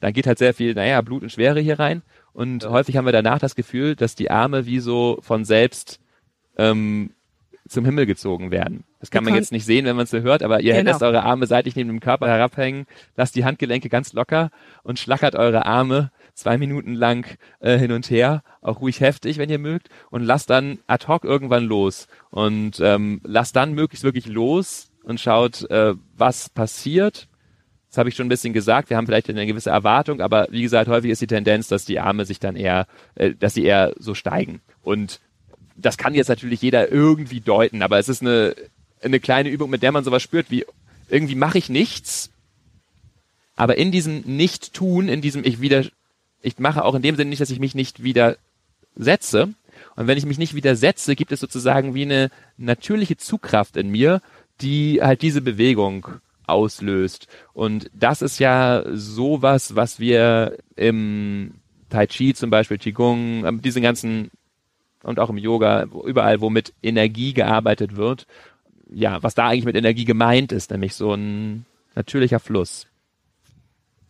dann 0.00 0.12
geht 0.12 0.26
halt 0.26 0.38
sehr 0.38 0.54
viel, 0.54 0.74
naja, 0.74 1.00
Blut 1.02 1.22
und 1.22 1.30
Schwere 1.32 1.60
hier 1.60 1.78
rein. 1.78 2.02
Und 2.32 2.62
ja. 2.62 2.70
häufig 2.70 2.96
haben 2.96 3.04
wir 3.04 3.12
danach 3.12 3.38
das 3.38 3.54
Gefühl, 3.54 3.96
dass 3.96 4.14
die 4.14 4.30
Arme 4.30 4.66
wie 4.66 4.80
so 4.80 5.18
von 5.20 5.44
selbst 5.44 6.00
ähm, 6.56 7.10
zum 7.68 7.84
Himmel 7.84 8.06
gezogen 8.06 8.50
werden. 8.50 8.84
Das 8.98 9.10
kann 9.10 9.24
man 9.24 9.34
jetzt 9.34 9.52
nicht 9.52 9.64
sehen, 9.64 9.84
wenn 9.86 9.96
man 9.96 10.04
es 10.04 10.10
so 10.10 10.20
hört, 10.20 10.42
aber 10.42 10.60
ihr 10.60 10.74
genau. 10.74 10.90
lasst 10.90 11.02
eure 11.02 11.22
Arme 11.22 11.46
seitlich 11.46 11.76
neben 11.76 11.88
dem 11.88 12.00
Körper 12.00 12.28
herabhängen, 12.28 12.86
lasst 13.16 13.36
die 13.36 13.44
Handgelenke 13.44 13.88
ganz 13.88 14.12
locker 14.12 14.50
und 14.82 14.98
schlackert 14.98 15.36
eure 15.36 15.66
Arme 15.66 16.10
zwei 16.40 16.58
Minuten 16.58 16.94
lang 16.94 17.26
äh, 17.60 17.78
hin 17.78 17.92
und 17.92 18.10
her, 18.10 18.42
auch 18.62 18.80
ruhig 18.80 19.00
heftig, 19.00 19.38
wenn 19.38 19.50
ihr 19.50 19.58
mögt, 19.58 19.88
und 20.10 20.22
lasst 20.22 20.50
dann 20.50 20.78
ad 20.86 21.06
hoc 21.06 21.24
irgendwann 21.24 21.64
los. 21.64 22.08
Und 22.30 22.80
ähm, 22.80 23.20
lasst 23.24 23.56
dann 23.56 23.74
möglichst 23.74 24.04
wirklich 24.04 24.26
los 24.26 24.90
und 25.04 25.20
schaut, 25.20 25.70
äh, 25.70 25.94
was 26.16 26.48
passiert. 26.48 27.28
Das 27.88 27.98
habe 27.98 28.08
ich 28.08 28.14
schon 28.14 28.26
ein 28.26 28.30
bisschen 28.30 28.52
gesagt. 28.52 28.90
Wir 28.90 28.96
haben 28.96 29.06
vielleicht 29.06 29.28
eine 29.28 29.46
gewisse 29.46 29.70
Erwartung, 29.70 30.20
aber 30.20 30.48
wie 30.50 30.62
gesagt, 30.62 30.88
häufig 30.88 31.10
ist 31.10 31.22
die 31.22 31.26
Tendenz, 31.26 31.68
dass 31.68 31.84
die 31.84 32.00
Arme 32.00 32.24
sich 32.24 32.38
dann 32.40 32.56
eher, 32.56 32.86
äh, 33.14 33.34
dass 33.34 33.54
sie 33.54 33.64
eher 33.64 33.92
so 33.98 34.14
steigen. 34.14 34.60
Und 34.82 35.20
das 35.76 35.98
kann 35.98 36.14
jetzt 36.14 36.28
natürlich 36.28 36.62
jeder 36.62 36.90
irgendwie 36.90 37.40
deuten, 37.40 37.82
aber 37.82 37.98
es 37.98 38.08
ist 38.08 38.22
eine, 38.22 38.54
eine 39.02 39.20
kleine 39.20 39.48
Übung, 39.48 39.70
mit 39.70 39.82
der 39.82 39.92
man 39.92 40.04
sowas 40.04 40.22
spürt, 40.22 40.50
wie 40.50 40.64
irgendwie 41.08 41.34
mache 41.34 41.58
ich 41.58 41.68
nichts, 41.68 42.30
aber 43.56 43.76
in 43.76 43.92
diesem 43.92 44.20
Nicht-Tun, 44.20 45.08
in 45.08 45.20
diesem 45.20 45.44
ich 45.44 45.60
wieder 45.60 45.84
ich 46.42 46.58
mache 46.58 46.84
auch 46.84 46.94
in 46.94 47.02
dem 47.02 47.16
Sinne 47.16 47.30
nicht, 47.30 47.40
dass 47.40 47.50
ich 47.50 47.60
mich 47.60 47.74
nicht 47.74 48.02
widersetze. 48.02 49.54
Und 49.96 50.06
wenn 50.06 50.18
ich 50.18 50.26
mich 50.26 50.38
nicht 50.38 50.54
widersetze, 50.54 51.16
gibt 51.16 51.32
es 51.32 51.40
sozusagen 51.40 51.94
wie 51.94 52.02
eine 52.02 52.30
natürliche 52.56 53.16
Zugkraft 53.16 53.76
in 53.76 53.90
mir, 53.90 54.20
die 54.60 55.00
halt 55.02 55.22
diese 55.22 55.40
Bewegung 55.40 56.06
auslöst. 56.46 57.28
Und 57.52 57.90
das 57.94 58.22
ist 58.22 58.38
ja 58.38 58.84
sowas, 58.92 59.76
was 59.76 60.00
wir 60.00 60.58
im 60.76 61.54
Tai 61.88 62.06
Chi 62.06 62.34
zum 62.34 62.50
Beispiel, 62.50 62.78
Qigong, 62.78 63.44
ähm, 63.44 63.62
diese 63.62 63.80
ganzen 63.80 64.30
und 65.02 65.18
auch 65.18 65.30
im 65.30 65.38
Yoga, 65.38 65.84
überall, 66.04 66.40
wo 66.40 66.50
mit 66.50 66.74
Energie 66.82 67.32
gearbeitet 67.32 67.96
wird, 67.96 68.26
ja, 68.92 69.22
was 69.22 69.34
da 69.34 69.48
eigentlich 69.48 69.64
mit 69.64 69.76
Energie 69.76 70.04
gemeint 70.04 70.52
ist, 70.52 70.70
nämlich 70.70 70.94
so 70.94 71.14
ein 71.14 71.64
natürlicher 71.94 72.38
Fluss. 72.38 72.86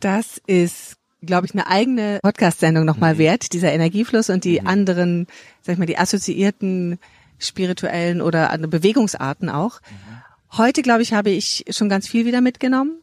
Das 0.01 0.41
ist 0.47 0.97
glaube 1.23 1.47
ich, 1.47 1.55
eine 1.55 1.67
eigene 1.67 2.21
Podcast-Sendung 2.23 2.85
nochmal 2.85 3.15
Mhm. 3.15 3.19
wert, 3.19 3.53
dieser 3.53 3.73
Energiefluss 3.73 4.31
und 4.31 4.45
die 4.45 4.65
anderen, 4.65 5.27
sag 5.63 5.75
ich 5.75 5.79
mal, 5.79 5.87
die 5.87 5.99
assoziierten 5.99 6.99
spirituellen 7.39 8.21
oder 8.21 8.57
Bewegungsarten 8.59 9.49
auch. 9.49 9.81
Heute, 10.57 10.83
glaube 10.83 11.03
ich, 11.03 11.13
habe 11.13 11.31
ich 11.31 11.65
schon 11.71 11.89
ganz 11.89 12.09
viel 12.09 12.27
wieder 12.27 12.41
mitgenommen. 12.41 13.03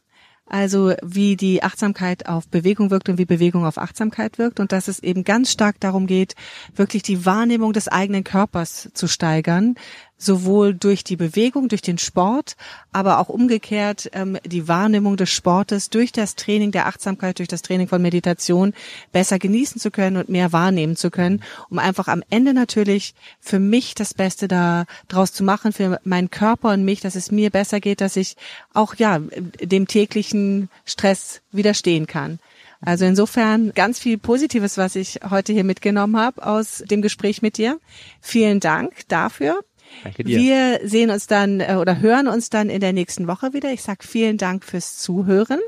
Also 0.50 0.94
wie 1.04 1.36
die 1.36 1.62
Achtsamkeit 1.62 2.30
auf 2.30 2.48
Bewegung 2.48 2.90
wirkt 2.90 3.10
und 3.10 3.18
wie 3.18 3.26
Bewegung 3.26 3.66
auf 3.66 3.78
Achtsamkeit 3.78 4.38
wirkt 4.38 4.62
und 4.62 4.72
dass 4.72 4.88
es 4.88 5.00
eben 5.00 5.26
ganz 5.26 5.52
stark 5.52 5.78
darum 5.82 6.08
geht, 6.08 6.36
wirklich 6.74 7.04
die 7.04 7.26
Wahrnehmung 7.26 7.74
des 7.74 7.90
eigenen 7.90 8.24
Körpers 8.24 8.90
zu 8.94 9.08
steigern, 9.08 9.76
sowohl 10.18 10.74
durch 10.74 11.04
die 11.04 11.16
Bewegung, 11.16 11.70
durch 11.70 11.82
den 11.82 11.98
Sport, 11.98 12.56
aber 12.92 13.20
auch 13.20 13.30
umgekehrt 13.30 14.10
ähm, 14.14 14.38
die 14.46 14.68
Wahrnehmung 14.68 15.18
des 15.18 15.30
Sportes 15.30 15.90
durch 15.90 16.12
das 16.12 16.36
Training 16.36 16.72
der 16.72 16.88
Achtsamkeit, 16.88 17.40
durch 17.40 17.48
das 17.48 17.62
Training 17.62 17.88
von 17.88 18.02
Meditation 18.02 18.74
besser 19.12 19.40
genießen 19.40 19.80
zu 19.80 19.92
können 19.92 20.18
und 20.18 20.30
mehr 20.30 20.52
wahrnehmen 20.52 20.96
zu 20.96 21.12
können, 21.12 21.44
um 21.70 21.80
einfach 21.80 22.08
am 22.08 22.24
Ende 22.30 22.54
natürlich 22.54 23.14
für 23.40 23.60
mich 23.60 23.96
das 23.96 24.14
Beste 24.14 24.48
da 24.48 24.86
draus 25.08 25.34
zu 25.34 25.44
machen, 25.44 25.72
für 25.72 26.00
meinen 26.04 26.32
Körper 26.32 26.72
und 26.72 26.84
mich, 26.84 27.02
dass 27.02 27.16
es 27.16 27.32
mir 27.32 27.50
besser 27.52 27.80
geht, 27.80 28.02
dass 28.02 28.16
ich 28.16 28.36
auch 28.74 28.96
ja 28.96 29.20
dem 29.20 29.88
täglichen 29.88 30.70
Stress 30.86 31.42
widerstehen 31.52 32.08
kann. 32.08 32.40
Also 32.82 33.06
insofern 33.06 33.74
ganz 33.74 34.00
viel 34.00 34.18
Positives, 34.18 34.78
was 34.78 34.96
ich 34.96 35.20
heute 35.30 35.52
hier 35.52 35.64
mitgenommen 35.64 36.18
habe 36.18 36.46
aus 36.46 36.84
dem 36.86 37.02
Gespräch 37.02 37.42
mit 37.42 37.58
dir. 37.58 37.80
Vielen 38.22 38.60
Dank 38.60 39.08
dafür. 39.08 39.64
Danke 40.04 40.23
dir. 40.23 40.38
Wir 40.39 40.80
sehen 40.84 41.10
uns 41.10 41.28
dann 41.28 41.60
äh, 41.60 41.76
oder 41.80 42.00
hören 42.00 42.28
uns 42.28 42.50
dann 42.50 42.69
in 42.69 42.82
der 42.82 42.93
nächsten 42.93 43.28
Woche 43.28 43.54
wieder. 43.54 43.71
Ich 43.71 43.84
sage 43.84 44.06
vielen 44.08 44.38
Dank 44.38 44.63
fürs 44.63 44.97
Zuhören. 44.97 45.60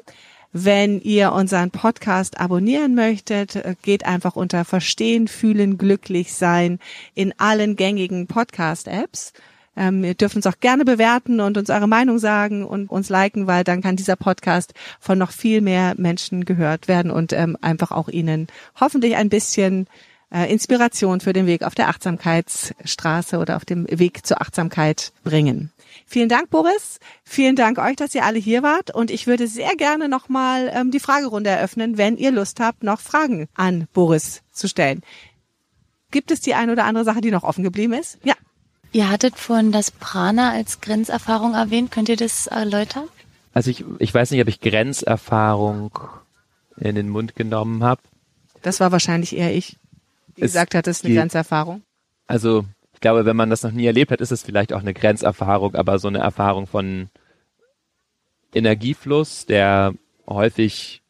Wenn 0.51 0.99
ihr 1.01 1.31
unseren 1.31 1.69
Podcast 1.69 2.39
abonnieren 2.39 2.95
möchtet, 2.95 3.55
äh, 3.55 3.75
geht 3.81 4.05
einfach 4.05 4.35
unter 4.35 4.65
Verstehen, 4.65 5.27
Fühlen, 5.27 5.77
Glücklich 5.77 6.33
sein 6.33 6.79
in 7.13 7.33
allen 7.37 7.75
gängigen 7.75 8.25
Podcast-Apps. 8.27 9.33
Ähm, 9.77 10.03
ihr 10.03 10.15
dürft 10.15 10.35
uns 10.35 10.47
auch 10.47 10.59
gerne 10.59 10.85
bewerten 10.85 11.39
und 11.39 11.57
uns 11.57 11.69
eure 11.69 11.87
Meinung 11.87 12.17
sagen 12.17 12.65
und 12.65 12.89
uns 12.89 13.09
liken, 13.09 13.47
weil 13.47 13.63
dann 13.63 13.81
kann 13.81 13.95
dieser 13.95 14.15
Podcast 14.15 14.73
von 14.99 15.17
noch 15.17 15.31
viel 15.31 15.61
mehr 15.61 15.93
Menschen 15.97 16.45
gehört 16.45 16.87
werden 16.87 17.11
und 17.11 17.31
ähm, 17.31 17.55
einfach 17.61 17.91
auch 17.91 18.09
ihnen 18.09 18.47
hoffentlich 18.79 19.15
ein 19.15 19.29
bisschen 19.29 19.87
äh, 20.31 20.51
Inspiration 20.51 21.19
für 21.19 21.33
den 21.33 21.45
Weg 21.45 21.63
auf 21.63 21.75
der 21.75 21.89
Achtsamkeitsstraße 21.89 23.37
oder 23.37 23.55
auf 23.55 23.65
dem 23.65 23.87
Weg 23.89 24.25
zur 24.25 24.41
Achtsamkeit 24.41 25.11
bringen. 25.23 25.71
Vielen 26.05 26.29
Dank, 26.29 26.49
Boris. 26.49 26.99
Vielen 27.23 27.55
Dank 27.55 27.77
euch, 27.77 27.95
dass 27.95 28.15
ihr 28.15 28.25
alle 28.25 28.39
hier 28.39 28.63
wart. 28.63 28.93
Und 28.93 29.11
ich 29.11 29.27
würde 29.27 29.47
sehr 29.47 29.75
gerne 29.75 30.09
nochmal 30.09 30.71
ähm, 30.73 30.91
die 30.91 30.99
Fragerunde 30.99 31.49
eröffnen, 31.49 31.97
wenn 31.97 32.17
ihr 32.17 32.31
Lust 32.31 32.59
habt, 32.59 32.83
noch 32.83 32.99
Fragen 32.99 33.47
an 33.55 33.87
Boris 33.93 34.41
zu 34.51 34.67
stellen. 34.67 35.01
Gibt 36.11 36.31
es 36.31 36.41
die 36.41 36.55
eine 36.55 36.71
oder 36.71 36.85
andere 36.85 37.05
Sache, 37.05 37.21
die 37.21 37.31
noch 37.31 37.43
offen 37.43 37.63
geblieben 37.63 37.93
ist? 37.93 38.17
Ja. 38.23 38.33
Ihr 38.91 39.09
hattet 39.09 39.37
vorhin 39.37 39.71
das 39.71 39.91
Prana 39.91 40.51
als 40.51 40.81
Grenzerfahrung 40.81 41.53
erwähnt. 41.53 41.91
Könnt 41.91 42.09
ihr 42.09 42.17
das 42.17 42.47
erläutern? 42.47 43.07
Also 43.53 43.69
ich, 43.69 43.85
ich 43.99 44.13
weiß 44.13 44.31
nicht, 44.31 44.41
ob 44.41 44.47
ich 44.47 44.61
Grenzerfahrung 44.61 45.91
in 46.77 46.95
den 46.95 47.09
Mund 47.09 47.35
genommen 47.35 47.83
habe. 47.83 48.01
Das 48.63 48.79
war 48.79 48.91
wahrscheinlich 48.91 49.35
eher 49.35 49.55
ich, 49.55 49.77
Es 50.39 50.53
gesagt 50.53 50.75
hat, 50.75 50.87
ist 50.87 51.05
eine 51.05 51.15
Grenzerfahrung. 51.15 51.81
Also 52.27 52.65
ich 52.93 53.01
glaube, 53.01 53.25
wenn 53.25 53.37
man 53.37 53.49
das 53.49 53.63
noch 53.63 53.71
nie 53.71 53.85
erlebt 53.85 54.11
hat, 54.11 54.21
ist 54.21 54.31
es 54.31 54.43
vielleicht 54.43 54.73
auch 54.73 54.81
eine 54.81 54.93
Grenzerfahrung, 54.93 55.75
aber 55.75 55.99
so 55.99 56.07
eine 56.07 56.19
Erfahrung 56.19 56.67
von 56.67 57.09
Energiefluss, 58.53 59.45
der 59.45 59.93
häufig 60.27 61.01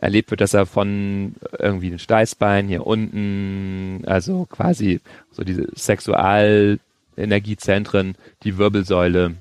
erlebt 0.00 0.30
wird, 0.30 0.40
dass 0.40 0.54
er 0.54 0.64
von 0.66 1.34
irgendwie 1.58 1.90
den 1.90 1.98
Steißbein 1.98 2.68
hier 2.68 2.86
unten, 2.86 4.04
also 4.06 4.46
quasi 4.46 5.00
so 5.30 5.44
diese 5.44 5.68
Sexualenergiezentren, 5.74 8.16
die 8.42 8.56
Wirbelsäule 8.58 9.34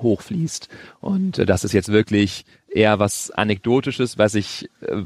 hochfließt. 0.00 0.68
Und 1.00 1.38
äh, 1.38 1.46
das 1.46 1.62
ist 1.64 1.72
jetzt 1.72 1.92
wirklich 1.92 2.44
eher 2.68 2.98
was 2.98 3.30
Anekdotisches, 3.30 4.18
was 4.18 4.34
ich 4.34 4.68
äh, 4.80 5.04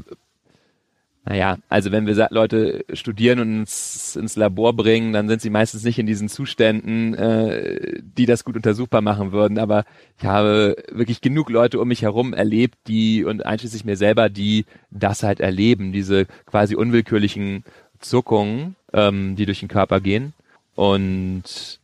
naja, 1.29 1.59
also 1.69 1.91
wenn 1.91 2.07
wir 2.07 2.27
Leute 2.31 2.83
studieren 2.91 3.39
und 3.39 3.59
ins, 3.59 4.15
ins 4.15 4.35
Labor 4.35 4.73
bringen, 4.73 5.13
dann 5.13 5.29
sind 5.29 5.43
sie 5.43 5.51
meistens 5.51 5.83
nicht 5.83 5.99
in 5.99 6.07
diesen 6.07 6.27
Zuständen, 6.27 7.13
äh, 7.13 8.01
die 8.01 8.25
das 8.25 8.43
gut 8.43 8.55
untersuchbar 8.55 9.01
machen 9.01 9.31
würden. 9.31 9.59
Aber 9.59 9.85
ich 10.17 10.25
habe 10.25 10.75
wirklich 10.91 11.21
genug 11.21 11.51
Leute 11.51 11.79
um 11.79 11.87
mich 11.87 12.01
herum 12.01 12.33
erlebt, 12.33 12.79
die 12.87 13.25
und 13.25 13.45
einschließlich 13.45 13.85
mir 13.85 13.95
selber, 13.95 14.29
die 14.29 14.65
das 14.89 15.21
halt 15.21 15.39
erleben, 15.39 15.91
diese 15.91 16.25
quasi 16.47 16.73
unwillkürlichen 16.73 17.63
Zuckungen, 17.99 18.75
ähm, 18.91 19.35
die 19.35 19.45
durch 19.45 19.59
den 19.59 19.69
Körper 19.69 20.01
gehen. 20.01 20.33
Und 20.73 21.79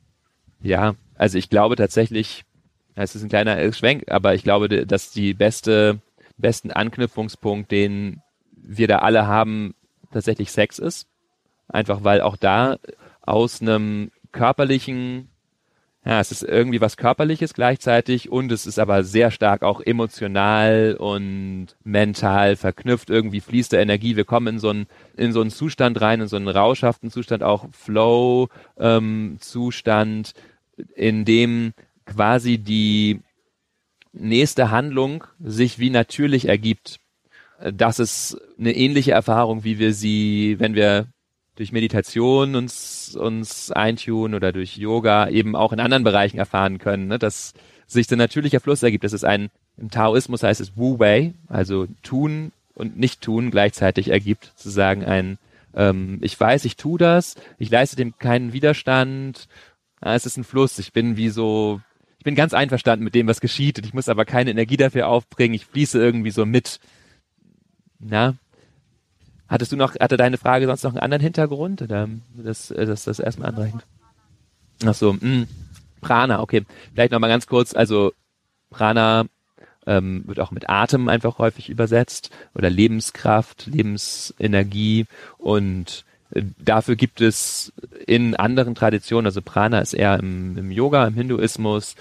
ja, 0.63 0.95
also 1.19 1.37
ich 1.37 1.51
glaube 1.51 1.75
tatsächlich, 1.75 2.45
es 2.95 3.13
ist 3.13 3.21
ein 3.21 3.29
kleiner 3.29 3.71
Schwenk, 3.73 4.09
aber 4.09 4.33
ich 4.33 4.41
glaube, 4.41 4.87
dass 4.87 5.11
die 5.11 5.35
beste, 5.35 5.99
besten 6.35 6.71
Anknüpfungspunkt, 6.71 7.69
den 7.71 8.23
wir 8.67 8.87
da 8.87 8.97
alle 8.99 9.27
haben, 9.27 9.75
tatsächlich 10.11 10.51
Sex 10.51 10.79
ist. 10.79 11.07
Einfach 11.67 12.03
weil 12.03 12.21
auch 12.21 12.37
da 12.37 12.77
aus 13.21 13.61
einem 13.61 14.11
körperlichen, 14.31 15.29
ja, 16.05 16.19
es 16.19 16.31
ist 16.31 16.43
irgendwie 16.43 16.81
was 16.81 16.97
Körperliches 16.97 17.55
gleichzeitig 17.55 18.31
und 18.31 18.51
es 18.51 18.67
ist 18.67 18.77
aber 18.77 19.03
sehr 19.03 19.31
stark 19.31 19.63
auch 19.63 19.81
emotional 19.81 20.95
und 20.99 21.69
mental 21.83 22.55
verknüpft. 22.55 23.09
Irgendwie 23.09 23.41
fließt 23.41 23.73
da 23.73 23.77
Energie. 23.77 24.15
Wir 24.15 24.25
kommen 24.25 24.45
in 24.47 24.59
so 24.59 24.69
einen, 24.69 24.85
in 25.17 25.31
so 25.31 25.41
einen 25.41 25.49
Zustand 25.49 25.99
rein, 26.01 26.21
in 26.21 26.27
so 26.27 26.35
einen 26.35 26.47
rauschhaften 26.47 27.09
Zustand, 27.09 27.41
auch 27.41 27.65
Flow-Zustand, 27.71 30.33
in 30.95 31.25
dem 31.25 31.73
quasi 32.05 32.59
die 32.59 33.21
nächste 34.13 34.69
Handlung 34.71 35.25
sich 35.39 35.79
wie 35.79 35.89
natürlich 35.89 36.47
ergibt. 36.47 36.99
Das 37.73 37.99
ist 37.99 38.37
eine 38.59 38.75
ähnliche 38.75 39.11
Erfahrung, 39.11 39.63
wie 39.63 39.79
wir 39.79 39.93
sie, 39.93 40.55
wenn 40.59 40.75
wir 40.75 41.07
durch 41.55 41.71
Meditation 41.71 42.55
uns, 42.55 43.15
uns 43.15 43.71
eintun 43.71 44.33
oder 44.33 44.51
durch 44.51 44.77
Yoga 44.77 45.29
eben 45.29 45.55
auch 45.55 45.71
in 45.71 45.79
anderen 45.79 46.03
Bereichen 46.03 46.37
erfahren 46.37 46.79
können, 46.79 47.07
ne? 47.07 47.17
dass 47.17 47.53
sich 47.87 48.07
so 48.07 48.15
ein 48.15 48.19
natürlicher 48.19 48.59
Fluss 48.59 48.83
ergibt. 48.83 49.03
Das 49.03 49.13
ist 49.13 49.23
ein, 49.23 49.49
im 49.77 49.89
Taoismus 49.89 50.43
heißt 50.43 50.59
es 50.59 50.75
Wu 50.75 50.99
Wei, 50.99 51.33
also 51.47 51.87
tun 52.03 52.51
und 52.73 52.97
nicht 52.97 53.21
tun 53.21 53.51
gleichzeitig 53.51 54.09
ergibt, 54.09 54.51
sozusagen 54.55 55.05
ein, 55.05 55.37
ähm, 55.75 56.19
ich 56.21 56.37
weiß, 56.37 56.65
ich 56.65 56.75
tu 56.75 56.97
das, 56.97 57.35
ich 57.57 57.69
leiste 57.69 57.95
dem 57.95 58.17
keinen 58.17 58.51
Widerstand, 58.51 59.47
es 60.01 60.25
ist 60.25 60.37
ein 60.37 60.43
Fluss, 60.43 60.77
ich 60.77 60.91
bin 60.91 61.15
wie 61.15 61.29
so, 61.29 61.81
ich 62.17 62.25
bin 62.25 62.35
ganz 62.35 62.53
einverstanden 62.53 63.05
mit 63.05 63.15
dem, 63.15 63.27
was 63.27 63.39
geschieht 63.39 63.77
und 63.77 63.85
ich 63.85 63.93
muss 63.93 64.09
aber 64.09 64.25
keine 64.25 64.51
Energie 64.51 64.77
dafür 64.77 65.07
aufbringen, 65.07 65.55
ich 65.55 65.65
fließe 65.65 65.99
irgendwie 65.99 66.31
so 66.31 66.45
mit. 66.45 66.79
Na? 67.99 68.35
Hattest 69.47 69.71
du 69.71 69.77
noch, 69.77 69.95
hatte 69.95 70.17
deine 70.17 70.37
Frage 70.37 70.65
sonst 70.65 70.83
noch 70.83 70.91
einen 70.91 70.99
anderen 70.99 71.21
Hintergrund? 71.21 71.81
Oder 71.81 72.09
das, 72.35 72.73
das, 72.75 73.03
das 73.03 73.19
erstmal 73.19 73.49
anreichend? 73.49 73.85
Ach 74.85 74.93
so, 74.93 75.13
mh. 75.13 75.45
Prana, 76.01 76.41
okay. 76.41 76.65
Vielleicht 76.93 77.11
nochmal 77.11 77.29
ganz 77.29 77.47
kurz, 77.47 77.75
also 77.75 78.13
Prana 78.69 79.25
ähm, 79.87 80.23
wird 80.27 80.39
auch 80.39 80.51
mit 80.51 80.69
Atem 80.69 81.09
einfach 81.09 81.39
häufig 81.39 81.69
übersetzt 81.69 82.29
oder 82.53 82.69
Lebenskraft, 82.69 83.67
Lebensenergie 83.67 85.05
und 85.37 86.05
äh, 86.31 86.43
dafür 86.59 86.95
gibt 86.95 87.21
es 87.21 87.73
in 88.05 88.35
anderen 88.35 88.75
Traditionen, 88.75 89.25
also 89.25 89.41
Prana 89.41 89.79
ist 89.79 89.93
eher 89.93 90.19
im, 90.19 90.57
im 90.57 90.71
Yoga, 90.71 91.07
im 91.07 91.13
Hinduismus, 91.15 91.95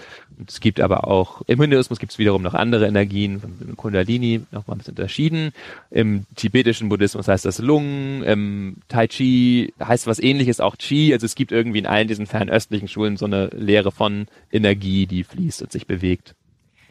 es 0.47 0.59
gibt 0.59 0.79
aber 0.79 1.07
auch, 1.07 1.41
im 1.47 1.61
Hinduismus 1.61 1.99
gibt 1.99 2.11
es 2.11 2.17
wiederum 2.17 2.41
noch 2.41 2.53
andere 2.53 2.87
Energien, 2.87 3.39
von 3.39 3.75
Kundalini 3.75 4.41
nochmal 4.51 4.75
ein 4.75 4.77
bisschen 4.79 4.93
unterschieden. 4.93 5.51
Im 5.91 6.25
tibetischen 6.35 6.89
Buddhismus 6.89 7.27
heißt 7.27 7.45
das 7.45 7.59
Lung, 7.59 8.23
im 8.23 8.77
Tai 8.87 9.07
Chi 9.07 9.73
heißt 9.83 10.07
was 10.07 10.19
ähnliches 10.19 10.59
auch 10.59 10.75
Chi, 10.77 11.13
also 11.13 11.25
es 11.25 11.35
gibt 11.35 11.51
irgendwie 11.51 11.79
in 11.79 11.85
allen 11.85 12.07
diesen 12.07 12.27
fernöstlichen 12.27 12.87
Schulen 12.87 13.17
so 13.17 13.25
eine 13.25 13.47
Lehre 13.47 13.91
von 13.91 14.27
Energie, 14.51 15.05
die 15.05 15.23
fließt 15.23 15.61
und 15.61 15.71
sich 15.71 15.87
bewegt. 15.87 16.35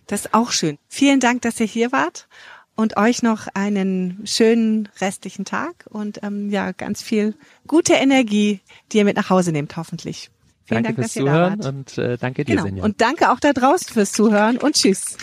Das 0.06 0.26
ist 0.26 0.34
auch 0.34 0.50
schön. 0.50 0.78
Vielen 0.88 1.20
Dank, 1.20 1.42
dass 1.42 1.60
ihr 1.60 1.66
hier 1.66 1.92
wart 1.92 2.28
und 2.76 2.96
euch 2.96 3.22
noch 3.22 3.46
einen 3.54 4.22
schönen 4.26 4.88
restlichen 5.00 5.44
Tag 5.44 5.86
und 5.88 6.22
ähm, 6.22 6.50
ja, 6.50 6.72
ganz 6.72 7.02
viel 7.02 7.34
gute 7.66 7.94
Energie, 7.94 8.60
die 8.92 8.98
ihr 8.98 9.04
mit 9.04 9.16
nach 9.16 9.30
Hause 9.30 9.52
nehmt, 9.52 9.76
hoffentlich. 9.76 10.30
Vielen 10.66 10.82
danke 10.82 10.96
Dank, 11.02 11.10
fürs 11.10 11.12
Zuhören 11.12 11.60
und 11.60 11.98
äh, 11.98 12.16
danke 12.18 12.44
dir, 12.44 12.52
Genau. 12.52 12.64
Senja. 12.64 12.84
Und 12.84 13.00
danke 13.00 13.30
auch 13.30 13.40
da 13.40 13.52
draußen 13.52 13.92
fürs 13.92 14.12
Zuhören 14.12 14.56
und 14.56 14.74
tschüss. 14.74 15.16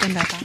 Wunderbar. 0.00 0.38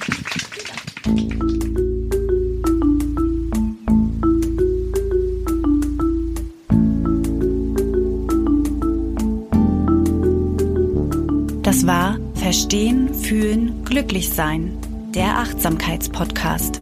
Das 11.63 11.87
war 11.87 12.17
Verstehen, 12.35 13.13
Fühlen, 13.13 13.83
Glücklich 13.85 14.29
sein, 14.29 14.77
der 15.15 15.37
Achtsamkeitspodcast. 15.37 16.79